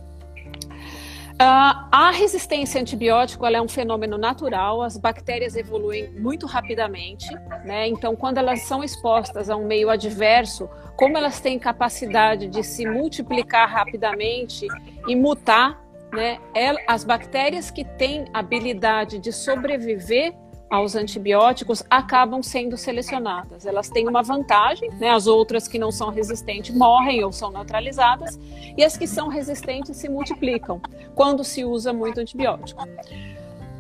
[1.36, 7.28] Uh, a resistência a antibiótico é um fenômeno natural, as bactérias evoluem muito rapidamente,
[7.66, 7.90] né?
[7.90, 12.88] então, quando elas são expostas a um meio adverso, como elas têm capacidade de se
[12.88, 14.66] multiplicar rapidamente
[15.10, 15.85] e mutar,
[16.16, 16.40] né,
[16.88, 20.34] as bactérias que têm habilidade de sobreviver
[20.70, 23.66] aos antibióticos acabam sendo selecionadas.
[23.66, 25.10] Elas têm uma vantagem, né?
[25.10, 28.40] As outras que não são resistentes morrem ou são neutralizadas,
[28.76, 30.82] e as que são resistentes se multiplicam
[31.14, 32.84] quando se usa muito antibiótico.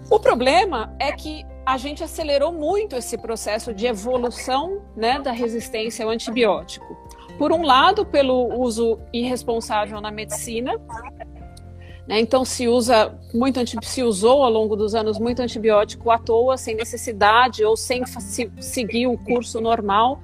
[0.10, 6.06] O problema é que a gente acelerou muito esse processo de evolução né, da resistência
[6.06, 6.95] ao antibiótico.
[7.39, 10.80] Por um lado, pelo uso irresponsável na medicina,
[12.08, 12.20] né?
[12.20, 16.76] Então se usa muito se usou ao longo dos anos muito antibiótico à toa, sem
[16.76, 20.22] necessidade ou sem se, seguir o curso normal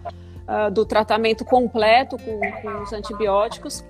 [0.48, 3.84] uh, do tratamento completo com, com os antibióticos.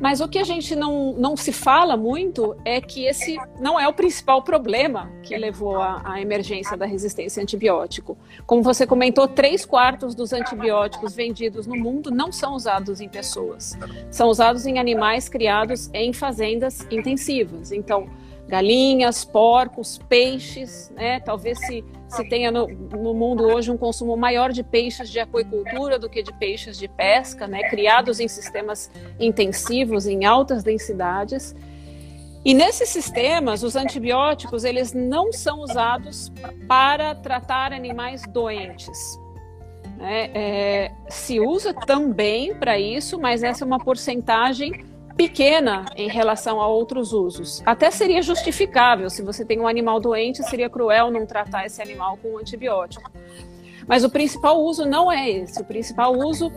[0.00, 3.88] Mas o que a gente não, não se fala muito é que esse não é
[3.88, 8.16] o principal problema que levou à, emergência da resistência a antibiótico.
[8.46, 13.78] Como você comentou, três quartos dos antibióticos vendidos no mundo não são usados em pessoas.
[14.10, 17.72] São usados em animais criados em fazendas intensivas.
[17.72, 18.08] Então,
[18.46, 21.20] galinhas, porcos, peixes, né?
[21.20, 25.98] Talvez se, se tenha no, no, mundo hoje um consumo maior de peixes de aquicultura
[25.98, 27.68] do que de peixes de pesca, né?
[27.68, 31.54] Criados em sistemas intensivos, em altas densidades.
[32.44, 36.32] E nesses sistemas, os antibióticos eles não são usados
[36.68, 39.18] para tratar animais doentes.
[39.96, 40.30] Né?
[40.32, 44.84] É, se usa também para isso, mas essa é uma porcentagem
[45.16, 47.62] pequena em relação a outros usos.
[47.64, 52.18] Até seria justificável, se você tem um animal doente, seria cruel não tratar esse animal
[52.18, 53.10] com um antibiótico.
[53.88, 55.60] Mas o principal uso não é esse.
[55.60, 56.52] O principal uso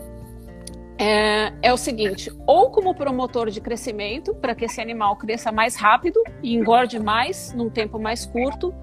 [0.98, 5.76] é, é o seguinte: ou como promotor de crescimento, para que esse animal cresça mais
[5.76, 8.74] rápido e engorde mais num tempo mais curto.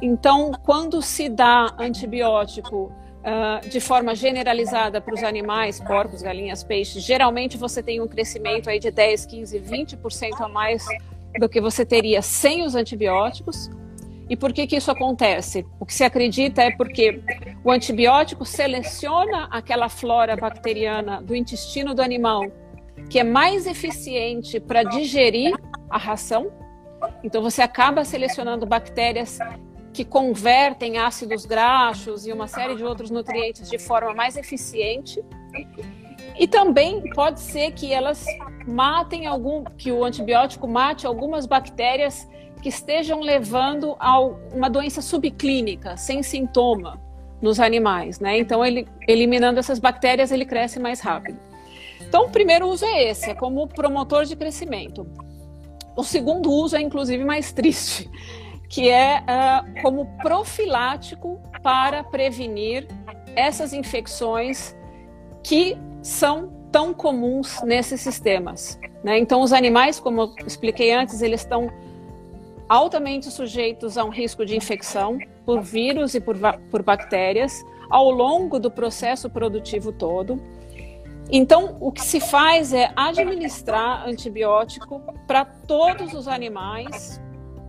[0.00, 7.02] Então, quando se dá antibiótico uh, de forma generalizada para os animais, porcos, galinhas, peixes,
[7.02, 10.84] geralmente você tem um crescimento aí de 10, 15, 20% a mais
[11.38, 13.70] do que você teria sem os antibióticos.
[14.30, 15.64] E por que, que isso acontece?
[15.80, 17.22] O que se acredita é porque
[17.64, 22.44] o antibiótico seleciona aquela flora bacteriana do intestino do animal
[23.08, 25.54] que é mais eficiente para digerir
[25.88, 26.50] a ração.
[27.22, 29.38] Então você acaba selecionando bactérias
[29.98, 35.20] que convertem ácidos graxos e uma série de outros nutrientes de forma mais eficiente.
[36.38, 38.24] E também pode ser que elas
[38.64, 42.28] matem algum, que o antibiótico mate algumas bactérias
[42.62, 47.02] que estejam levando a uma doença subclínica, sem sintoma
[47.42, 48.38] nos animais, né?
[48.38, 51.40] Então, ele, eliminando essas bactérias, ele cresce mais rápido.
[52.02, 55.04] Então, o primeiro uso é esse, é como promotor de crescimento.
[55.96, 58.08] O segundo uso é, inclusive, mais triste,
[58.68, 62.86] que é uh, como profilático para prevenir
[63.34, 64.76] essas infecções
[65.42, 68.78] que são tão comuns nesses sistemas.
[69.02, 69.18] Né?
[69.18, 71.70] Então, os animais, como eu expliquei antes, eles estão
[72.68, 76.36] altamente sujeitos a um risco de infecção por vírus e por,
[76.70, 80.38] por bactérias ao longo do processo produtivo todo.
[81.30, 87.20] Então, o que se faz é administrar antibiótico para todos os animais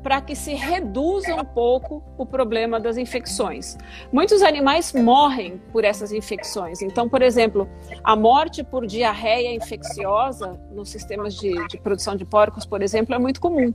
[0.01, 3.77] para que se reduza um pouco o problema das infecções.
[4.11, 6.81] Muitos animais morrem por essas infecções.
[6.81, 7.69] Então, por exemplo,
[8.03, 13.19] a morte por diarreia infecciosa nos sistemas de, de produção de porcos, por exemplo, é
[13.19, 13.73] muito comum.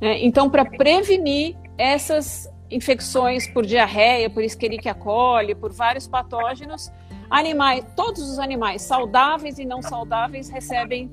[0.00, 0.24] Né?
[0.24, 6.90] Então, para prevenir essas infecções por diarreia, por Escherichia coli, por vários patógenos,
[7.30, 11.10] animais, todos os animais saudáveis e não saudáveis recebem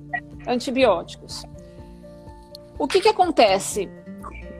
[0.48, 1.44] antibióticos.
[2.78, 3.90] O que, que acontece?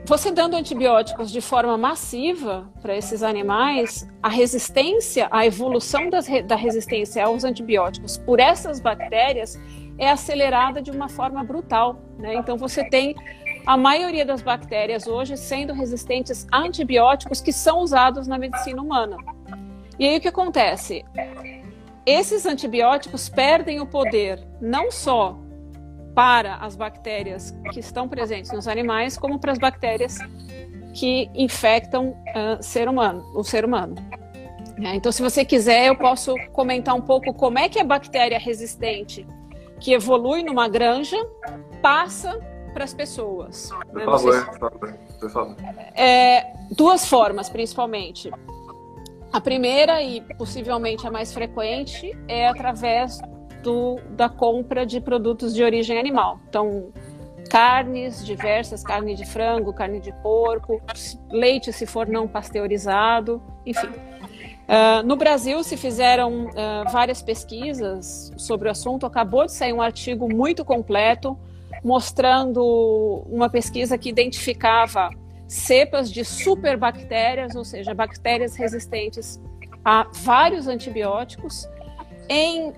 [0.04, 6.56] Você dando antibióticos de forma massiva para esses animais, a resistência, a evolução das, da
[6.56, 9.56] resistência aos antibióticos por essas bactérias
[9.96, 12.02] é acelerada de uma forma brutal.
[12.18, 12.34] Né?
[12.34, 13.14] Então, você tem
[13.64, 19.16] a maioria das bactérias hoje sendo resistentes a antibióticos que são usados na medicina humana.
[20.00, 21.04] E aí o que acontece?
[22.04, 25.38] Esses antibióticos perdem o poder não só
[26.14, 30.18] para as bactérias que estão presentes nos animais, como para as bactérias
[30.92, 33.94] que infectam uh, ser humano, o ser humano.
[34.82, 38.38] É, então, se você quiser, eu posso comentar um pouco como é que a bactéria
[38.38, 39.26] resistente
[39.78, 41.16] que evolui numa granja
[41.80, 42.38] passa
[42.72, 43.70] para as pessoas.
[43.90, 44.04] Por né?
[44.04, 44.44] favor, se...
[44.46, 45.56] por favor, por favor.
[45.94, 48.30] É, duas formas, principalmente.
[49.32, 53.18] A primeira e possivelmente a mais frequente é através
[53.62, 56.40] do, da compra de produtos de origem animal.
[56.48, 56.92] Então,
[57.50, 60.80] carnes diversas, carne de frango, carne de porco,
[61.30, 63.88] leite se for não pasteurizado, enfim.
[63.88, 69.04] Uh, no Brasil se fizeram uh, várias pesquisas sobre o assunto.
[69.04, 71.36] Acabou de sair um artigo muito completo
[71.84, 75.10] mostrando uma pesquisa que identificava
[75.48, 79.40] cepas de superbactérias, ou seja, bactérias resistentes
[79.84, 81.68] a vários antibióticos,
[82.28, 82.74] em, uh,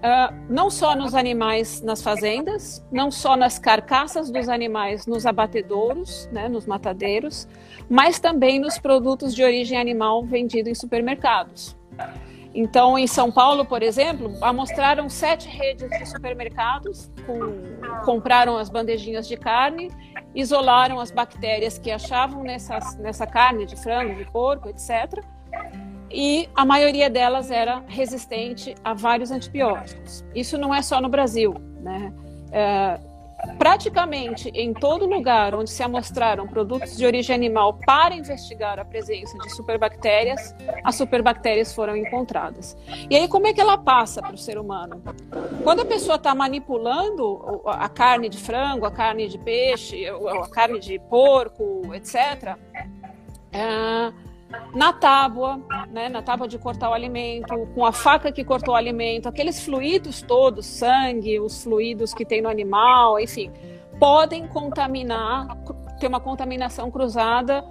[0.49, 6.49] não só nos animais nas fazendas, não só nas carcaças dos animais nos abatedouros, né,
[6.49, 7.47] nos matadeiros,
[7.89, 11.77] mas também nos produtos de origem animal vendidos em supermercados.
[12.55, 19.27] Então, em São Paulo, por exemplo, amostraram sete redes de supermercados, com, compraram as bandejinhas
[19.27, 19.91] de carne,
[20.35, 25.25] isolaram as bactérias que achavam nessa, nessa carne de frango, de porco, etc.
[26.17, 30.25] E a maioria delas era resistente a vários antibióticos.
[30.33, 32.13] Isso não é só no Brasil, né?
[32.53, 33.01] É,
[33.59, 39.37] praticamente em todo lugar onde se amostraram produtos de origem animal para investigar a presença
[39.39, 40.55] de superbactérias,
[40.85, 42.77] as superbactérias foram encontradas.
[43.11, 45.03] E aí, como é que ela passa para o ser humano?
[45.65, 50.79] Quando a pessoa está manipulando a carne de frango, a carne de peixe, a carne
[50.79, 52.57] de porco, etc.,
[54.75, 58.77] na tábua, né, na tábua de cortar o alimento, com a faca que cortou o
[58.77, 63.51] alimento, aqueles fluidos todos, sangue, os fluidos que tem no animal, enfim,
[63.99, 65.57] podem contaminar,
[65.99, 67.65] ter uma contaminação cruzada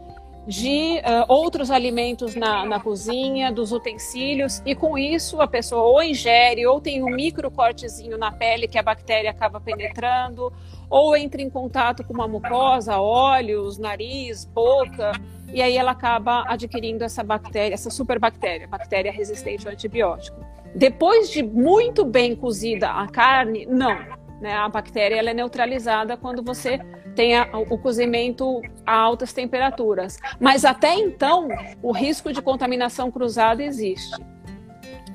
[0.46, 6.04] de uh, outros alimentos na, na cozinha, dos utensílios, e com isso a pessoa ou
[6.04, 10.52] ingere, ou tem um micro cortezinho na pele que a bactéria acaba penetrando,
[10.90, 15.14] ou entra em contato com uma mucosa, olhos, nariz, boca,
[15.54, 20.38] e aí ela acaba adquirindo essa bactéria, essa superbactéria, bactéria resistente ao antibiótico.
[20.76, 23.96] Depois de muito bem cozida a carne, não.
[24.42, 24.52] Né?
[24.52, 26.80] A bactéria ela é neutralizada quando você
[27.16, 27.34] tem
[27.70, 30.18] o cozimento a altas temperaturas.
[30.40, 31.48] Mas até então,
[31.82, 34.16] o risco de contaminação cruzada existe.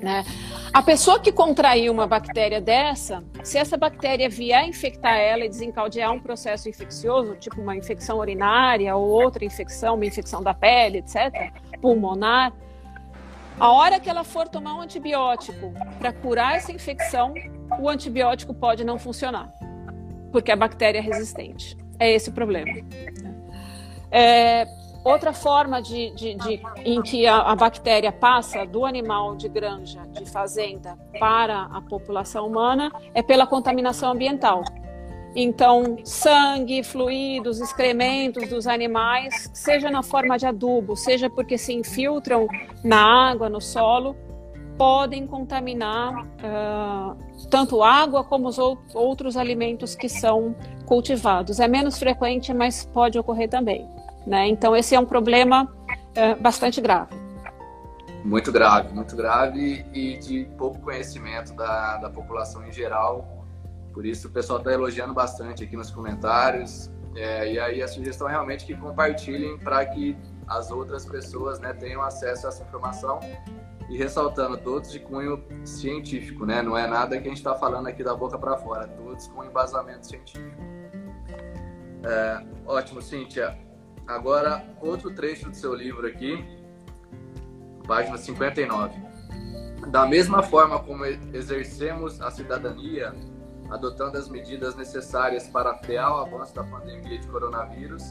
[0.01, 0.25] Né?
[0.73, 6.13] A pessoa que contraiu uma bactéria dessa, se essa bactéria vier infectar ela e desencadear
[6.13, 11.53] um processo infeccioso, tipo uma infecção urinária ou outra infecção, uma infecção da pele, etc.,
[11.81, 12.53] pulmonar,
[13.59, 17.35] a hora que ela for tomar um antibiótico para curar essa infecção,
[17.81, 19.53] o antibiótico pode não funcionar,
[20.31, 21.77] porque a bactéria é resistente.
[21.99, 22.71] É esse o problema.
[24.11, 24.67] É,
[25.05, 30.03] Outra forma de, de, de em que a, a, bactéria passa do animal de granja,
[30.13, 34.65] de fazenda, para a população humana é pela contaminação ambiental.
[35.35, 42.47] Então, sangue, fluidos, excrementos dos animais, seja na forma de adubo, seja porque se infiltram
[42.85, 44.17] na água, no solo,
[44.77, 47.17] podem contaminar uh,
[47.51, 48.59] tanto água como os
[48.95, 50.55] outros alimentos que são
[50.87, 51.61] cultivados.
[51.61, 53.89] É menos frequente, mas pode ocorrer também.
[54.27, 54.49] Né?
[54.49, 55.73] Então, esse é um problema
[56.15, 57.17] é, bastante grave.
[58.25, 63.47] Muito grave, muito grave e de pouco conhecimento da, da população em geral.
[63.93, 66.91] Por isso, o pessoal está elogiando bastante aqui nos comentários.
[67.17, 71.73] É, e aí, a sugestão é realmente que compartilhem para que as outras pessoas né,
[71.73, 73.21] tenham acesso a essa informação
[73.89, 76.61] e ressaltando, todos de cunho científico, né?
[76.61, 79.45] Não é nada que a gente está falando aqui da boca para fora, todos com
[79.45, 80.57] embasamento científico.
[82.05, 83.59] É, ótimo, Cíntia.
[84.07, 86.45] Agora, outro trecho do seu livro aqui,
[87.87, 89.01] página 59.
[89.91, 93.15] Da mesma forma como exercemos a cidadania,
[93.71, 98.03] adotando as medidas necessárias para frear o avanço da pandemia de coronavírus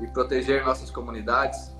[0.00, 1.73] e proteger nossas comunidades,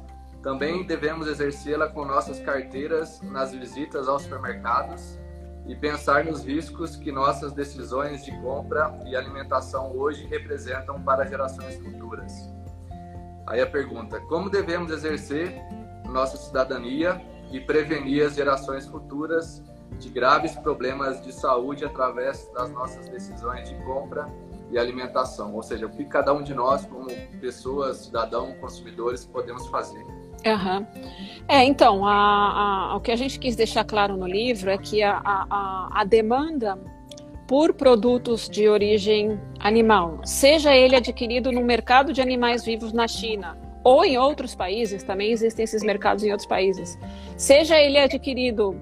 [0.45, 5.19] também devemos exercê-la com nossas carteiras nas visitas aos supermercados
[5.67, 11.77] e pensar nos riscos que nossas decisões de compra e alimentação hoje representam para gerações
[11.77, 12.31] futuras.
[13.47, 15.55] Aí a pergunta: como devemos exercer
[16.11, 17.19] nossa cidadania
[17.51, 19.63] e prevenir as gerações futuras
[19.99, 24.29] de graves problemas de saúde através das nossas decisões de compra
[24.71, 25.55] e alimentação?
[25.55, 27.09] Ou seja, o que cada um de nós, como
[27.41, 30.05] pessoas, cidadãos, consumidores, podemos fazer?
[30.47, 30.87] Uhum.
[31.49, 35.03] É, então, a, a, o que a gente quis deixar claro no livro é que
[35.03, 36.79] a, a, a demanda
[37.47, 43.59] por produtos de origem animal, seja ele adquirido no mercado de animais vivos na China
[43.83, 46.99] ou em outros países, também existem esses mercados em outros países,
[47.37, 48.81] seja ele adquirido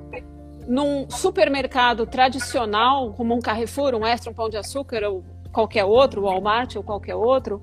[0.68, 6.22] num supermercado tradicional, como um Carrefour, um Extra, um Pão de Açúcar ou qualquer outro,
[6.22, 7.60] Walmart ou qualquer outro,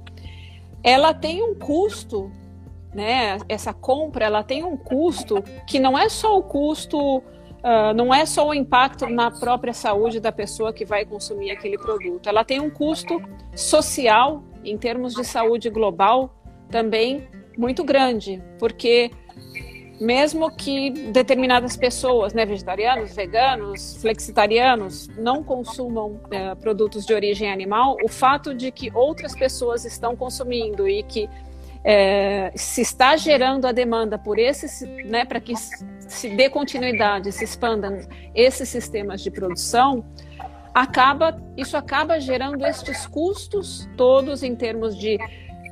[0.83, 2.29] ela tem um custo,
[2.93, 3.37] né?
[3.47, 7.23] Essa compra, ela tem um custo que não é só o custo
[7.59, 11.77] Uh, não é só o impacto na própria saúde da pessoa que vai consumir aquele
[11.77, 13.21] produto, ela tem um custo
[13.53, 16.33] social, em termos de saúde global,
[16.69, 17.27] também
[17.57, 19.11] muito grande, porque
[19.99, 27.97] mesmo que determinadas pessoas, né, vegetarianos, veganos, flexitarianos, não consumam uh, produtos de origem animal,
[28.01, 31.29] o fato de que outras pessoas estão consumindo e que
[31.83, 37.43] é, se está gerando a demanda por esses, né, para que se dê continuidade, se
[37.43, 37.99] expandam
[38.35, 40.03] esses sistemas de produção,
[40.73, 45.17] acaba isso acaba gerando estes custos todos em termos de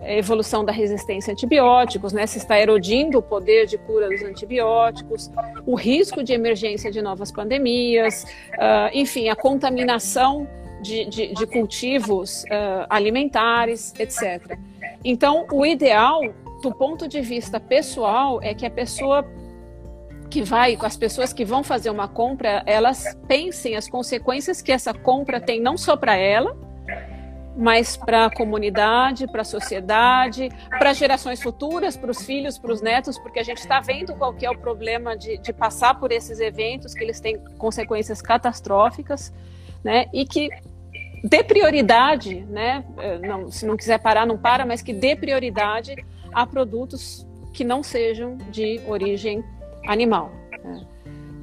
[0.06, 2.28] evolução da resistência a antibióticos, né?
[2.28, 5.32] Se está erodindo o poder de cura dos antibióticos,
[5.66, 10.48] o risco de emergência de novas pandemias, uh, enfim, a contaminação
[10.82, 14.58] de, de, de cultivos uh, alimentares, etc.
[15.04, 16.22] Então, o ideal,
[16.62, 19.26] do ponto de vista pessoal, é que a pessoa
[20.30, 24.94] que vai, as pessoas que vão fazer uma compra, elas pensem as consequências que essa
[24.94, 26.56] compra tem não só para ela,
[27.58, 32.82] mas para a comunidade, para a sociedade, para gerações futuras, para os filhos, para os
[32.82, 36.40] netos, porque a gente está vendo qual é o problema de, de, passar por esses
[36.40, 39.34] eventos, que eles têm consequências catastróficas,
[39.84, 40.06] né?
[40.14, 40.50] E que
[41.24, 42.84] dê prioridade, né?
[42.98, 45.96] Eh, não, se não quiser parar, não para, mas que dê prioridade
[46.34, 49.44] a produtos que não sejam de origem
[49.88, 50.32] animal.
[50.64, 50.86] Né?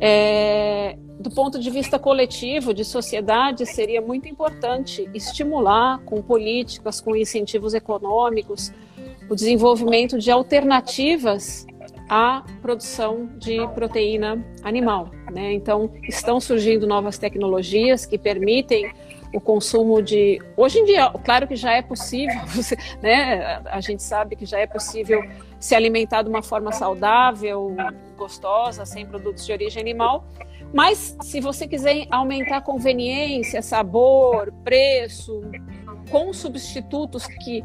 [0.01, 7.17] É, do ponto de vista coletivo, de sociedade, seria muito importante estimular com políticas, com
[7.17, 8.73] incentivos econômicos,
[9.29, 11.67] o desenvolvimento de alternativas
[12.09, 15.11] à produção de proteína animal.
[15.33, 15.53] Né?
[15.55, 18.93] Então, estão surgindo novas tecnologias que permitem
[19.35, 20.41] o consumo de.
[20.57, 22.41] Hoje em dia, claro que já é possível,
[23.03, 23.61] né?
[23.67, 25.23] A gente sabe que já é possível
[25.59, 27.75] se alimentar de uma forma saudável,
[28.17, 30.25] gostosa, sem produtos de origem animal.
[30.73, 35.41] Mas se você quiser aumentar conveniência, sabor, preço,
[36.11, 37.65] com substitutos que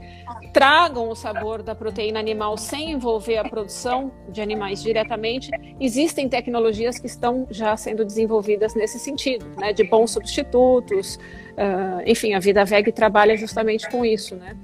[0.54, 7.00] tragam o sabor da proteína animal sem envolver a produção de animais diretamente, existem tecnologias
[7.00, 11.20] que estão já sendo desenvolvidas nesse sentido, né, de bons substitutos.
[11.60, 14.56] Uh, enfim, a Vida Veg trabalha justamente com isso, né?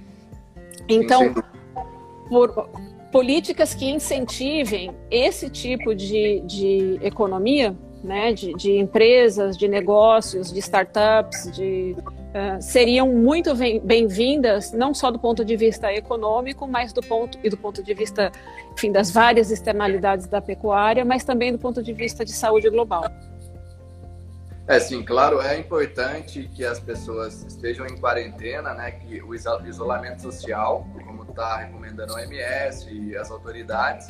[0.87, 1.33] Então,
[2.29, 2.69] por,
[3.11, 10.59] políticas que incentivem esse tipo de, de economia, né, de, de empresas, de negócios, de
[10.59, 13.51] startups, de, uh, seriam muito
[13.83, 17.93] bem-vindas, não só do ponto de vista econômico, mas do ponto e do ponto de
[17.93, 18.31] vista,
[18.73, 23.05] enfim, das várias externalidades da pecuária, mas também do ponto de vista de saúde global.
[24.67, 30.23] É, sim, claro, é importante que as pessoas estejam em quarentena, né, que o isolamento
[30.23, 34.07] social, como está recomendando a OMS e as autoridades,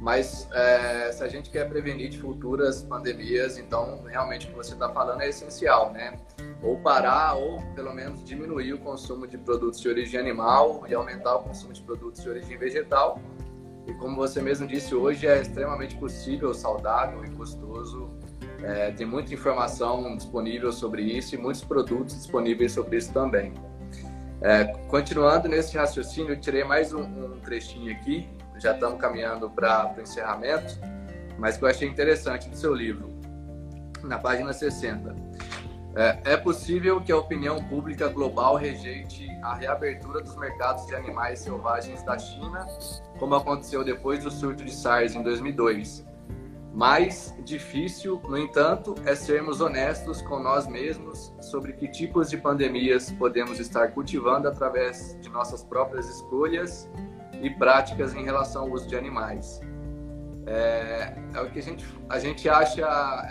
[0.00, 4.74] mas é, se a gente quer prevenir de futuras pandemias, então realmente o que você
[4.74, 6.16] está falando é essencial, né?
[6.62, 11.36] Ou parar, ou pelo menos diminuir o consumo de produtos de origem animal e aumentar
[11.36, 13.20] o consumo de produtos de origem vegetal.
[13.86, 18.11] E como você mesmo disse, hoje é extremamente possível, saudável e custoso
[18.64, 23.52] é, tem muita informação disponível sobre isso e muitos produtos disponíveis sobre isso também.
[24.40, 29.94] É, continuando nesse raciocínio, eu tirei mais um, um trechinho aqui, já estamos caminhando para
[29.96, 30.78] o encerramento,
[31.38, 33.08] mas que eu achei interessante do seu livro,
[34.02, 35.14] na página 60.
[35.94, 41.40] É, é possível que a opinião pública global rejeite a reabertura dos mercados de animais
[41.40, 42.66] selvagens da China,
[43.18, 46.11] como aconteceu depois do surto de SARS em 2002
[46.72, 53.12] mais difícil, no entanto, é sermos honestos com nós mesmos sobre que tipos de pandemias
[53.12, 56.88] podemos estar cultivando através de nossas próprias escolhas
[57.42, 59.60] e práticas em relação ao uso de animais.
[60.46, 62.82] É, é o que a gente, a gente acha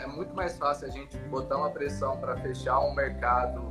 [0.01, 3.61] é muito mais fácil a gente botar uma pressão para fechar um mercado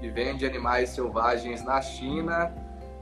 [0.00, 2.52] que vende animais selvagens na China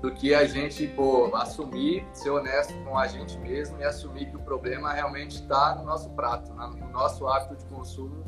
[0.01, 4.36] do que a gente pô, assumir, ser honesto com a gente mesmo e assumir que
[4.36, 8.24] o problema realmente está no nosso prato, no nosso hábito de consumo,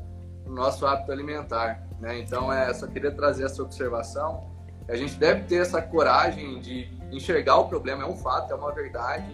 [0.46, 1.86] no nosso hábito alimentar.
[2.00, 2.18] Né?
[2.20, 4.50] Então, é, só queria trazer essa observação.
[4.88, 8.72] A gente deve ter essa coragem de enxergar o problema, é um fato, é uma
[8.72, 9.26] verdade.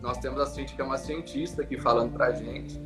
[0.00, 2.82] Nós temos a Cintia, que é uma cientista aqui falando para a gente.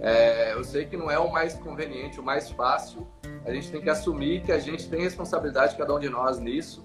[0.00, 3.06] É, eu sei que não é o mais conveniente, o mais fácil.
[3.44, 6.82] A gente tem que assumir que a gente tem responsabilidade, cada um de nós, nisso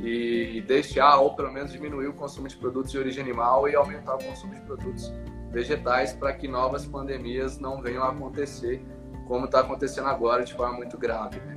[0.00, 4.16] e deixar ou pelo menos diminuir o consumo de produtos de origem animal e aumentar
[4.16, 5.12] o consumo de produtos
[5.50, 8.84] vegetais para que novas pandemias não venham a acontecer
[9.26, 11.40] como está acontecendo agora de forma muito grave.
[11.40, 11.56] Né?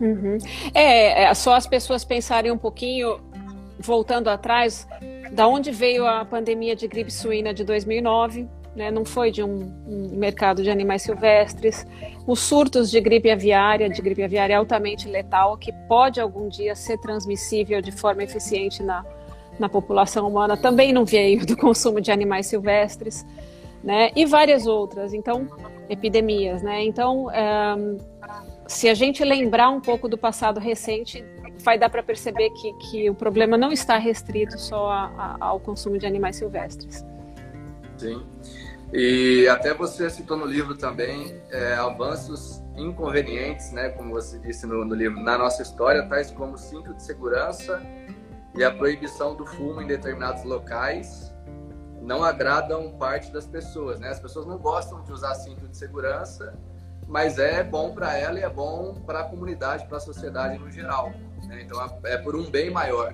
[0.00, 0.38] Uhum.
[0.74, 3.20] É, é, só as pessoas pensarem um pouquinho,
[3.78, 4.86] voltando atrás,
[5.32, 8.90] da onde veio a pandemia de gripe suína de 2009, né?
[8.90, 11.86] não foi de um, um, mercado de animais silvestres.
[12.26, 16.98] Os surtos de gripe aviária, de gripe aviária altamente letal, que pode algum dia ser
[16.98, 19.04] transmissível de forma eficiente na,
[19.58, 23.26] na população humana, também não veio do consumo de animais silvestres,
[23.82, 24.10] né?
[24.14, 25.48] e várias outras, então,
[25.88, 26.62] epidemias.
[26.62, 26.84] Né?
[26.84, 27.26] Então,
[28.66, 31.24] se a gente lembrar um pouco do passado recente,
[31.60, 35.60] vai dar para perceber que, que o problema não está restrito só a, a, ao
[35.60, 37.04] consumo de animais silvestres.
[37.96, 38.22] Sim.
[38.92, 44.84] E até você citou no livro também é, avanços inconvenientes, né, como você disse no,
[44.84, 47.82] no, livro, na nossa história, tais como cinto de segurança
[48.54, 51.34] e a proibição do fumo em determinados locais,
[52.00, 54.10] não agradam parte das pessoas, né?
[54.10, 56.56] As pessoas não gostam de usar cinto de segurança,
[57.08, 60.70] mas é bom para ela e é bom para a comunidade, para a sociedade no
[60.70, 61.12] geral.
[61.46, 61.62] Né?
[61.62, 63.12] Então é, é por um bem maior.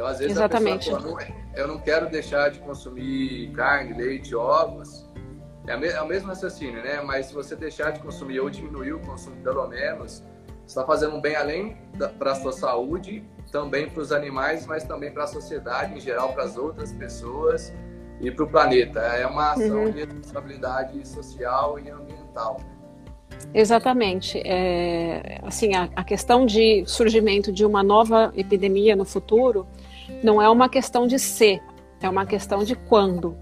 [0.00, 0.88] Então às vezes Exatamente.
[0.88, 5.06] a pessoa fala, eu não quero deixar de consumir carne, leite, ovos.
[5.66, 7.02] É, é o mesmo raciocínio, né?
[7.02, 10.24] Mas se você deixar de consumir ou diminuir o consumo pelo menos,
[10.66, 11.76] está fazendo um bem além
[12.18, 13.22] para a sua saúde,
[13.52, 17.70] também para os animais, mas também para a sociedade em geral, para as outras pessoas
[18.22, 19.00] e para o planeta.
[19.00, 19.90] É uma ação uhum.
[19.90, 22.58] de responsabilidade social e ambiental.
[23.52, 24.40] Exatamente.
[24.46, 29.66] É, assim, a, a, questão de surgimento de uma nova epidemia no futuro
[30.22, 31.60] não é uma questão de ser,
[32.00, 33.36] é uma questão de quando.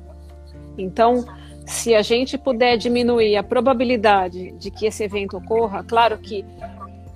[0.77, 1.25] Então,
[1.67, 6.45] se a gente puder diminuir a probabilidade de que esse evento ocorra, claro que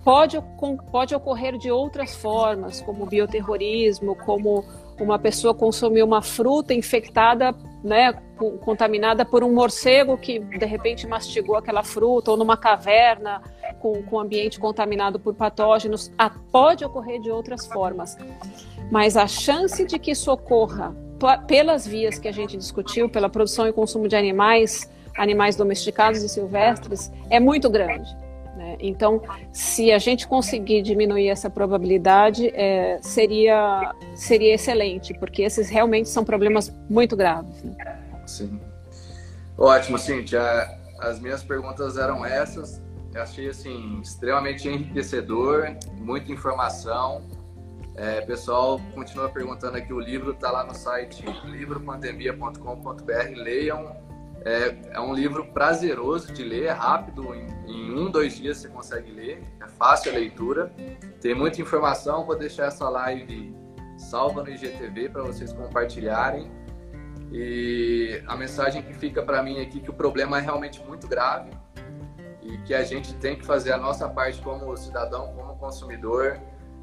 [0.05, 0.39] pode,
[0.91, 4.65] pode ocorrer de outras formas, como bioterrorismo, como
[5.01, 8.13] uma pessoa consumir uma fruta infectada, né,
[8.65, 13.43] contaminada por um morcego que de repente mastigou aquela fruta, ou numa caverna
[13.81, 18.17] com, com ambiente contaminado por patógenos, ah, pode ocorrer de outras formas.
[18.91, 20.95] Mas a chance de que isso ocorra
[21.47, 26.29] pelas vias que a gente discutiu, pela produção e consumo de animais, animais domesticados e
[26.29, 28.15] silvestres, é muito grande.
[28.57, 28.77] Né?
[28.81, 29.23] Então,
[29.53, 36.25] se a gente conseguir diminuir essa probabilidade, é, seria, seria excelente, porque esses realmente são
[36.25, 37.63] problemas muito graves.
[37.63, 37.77] Né?
[38.27, 38.61] Sim.
[39.57, 40.69] Ótimo, Cintia.
[41.01, 42.81] As minhas perguntas eram essas.
[43.15, 47.23] Eu achei assim extremamente enriquecedor, muita informação.
[47.95, 49.93] É, pessoal, continua perguntando aqui.
[49.93, 53.37] O livro está lá no site livropandemia.com.br.
[53.37, 53.95] Leiam
[54.45, 58.69] é, é, um livro prazeroso de ler, é rápido, em, em, um, dois dias você
[58.69, 60.73] consegue ler, é fácil a leitura,
[61.21, 63.55] tem muita informação, vou deixar essa live
[63.97, 66.51] salva no IGTV para vocês compartilharem.
[67.31, 71.07] E a mensagem que fica para mim aqui é que o problema é realmente muito
[71.07, 71.51] grave
[72.43, 76.39] e que a gente tem que fazer a nossa parte como cidadão, como consumidor,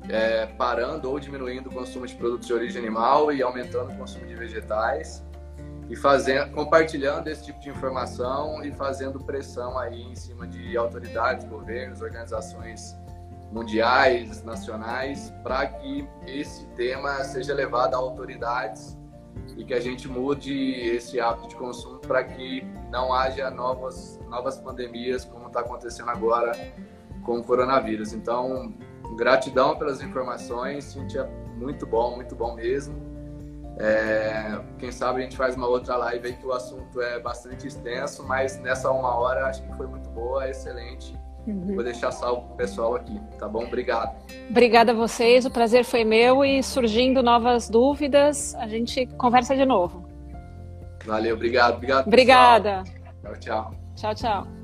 [0.07, 4.25] é, parando ou diminuindo o consumo de produtos de origem animal e aumentando o consumo
[4.25, 5.23] de vegetais
[5.89, 11.45] e fazendo, compartilhando esse tipo de informação e fazendo pressão aí em cima de autoridades,
[11.45, 12.95] governos, organizações
[13.51, 18.95] mundiais, nacionais, para que esse tema seja levado a autoridades
[19.57, 24.59] e que a gente mude esse hábito de consumo para que não haja novas, novas
[24.59, 26.51] pandemias como está acontecendo agora
[27.23, 28.13] com o coronavírus.
[28.13, 28.73] Então,
[29.15, 33.09] gratidão pelas informações, Cintia, muito bom, muito bom mesmo.
[33.77, 37.65] É, quem sabe a gente faz uma outra live aí que o assunto é bastante
[37.65, 41.17] extenso, mas nessa uma hora acho que foi muito boa, excelente.
[41.47, 41.75] Uhum.
[41.75, 43.63] Vou deixar salvo pro pessoal aqui, tá bom?
[43.63, 44.15] Obrigado.
[44.49, 49.65] Obrigada a vocês, o prazer foi meu e surgindo novas dúvidas, a gente conversa de
[49.65, 50.07] novo.
[51.05, 52.07] Valeu, obrigado, obrigado.
[52.07, 52.83] Obrigada.
[53.23, 53.71] Tchau, tchau.
[53.95, 54.58] Tchau, tchau.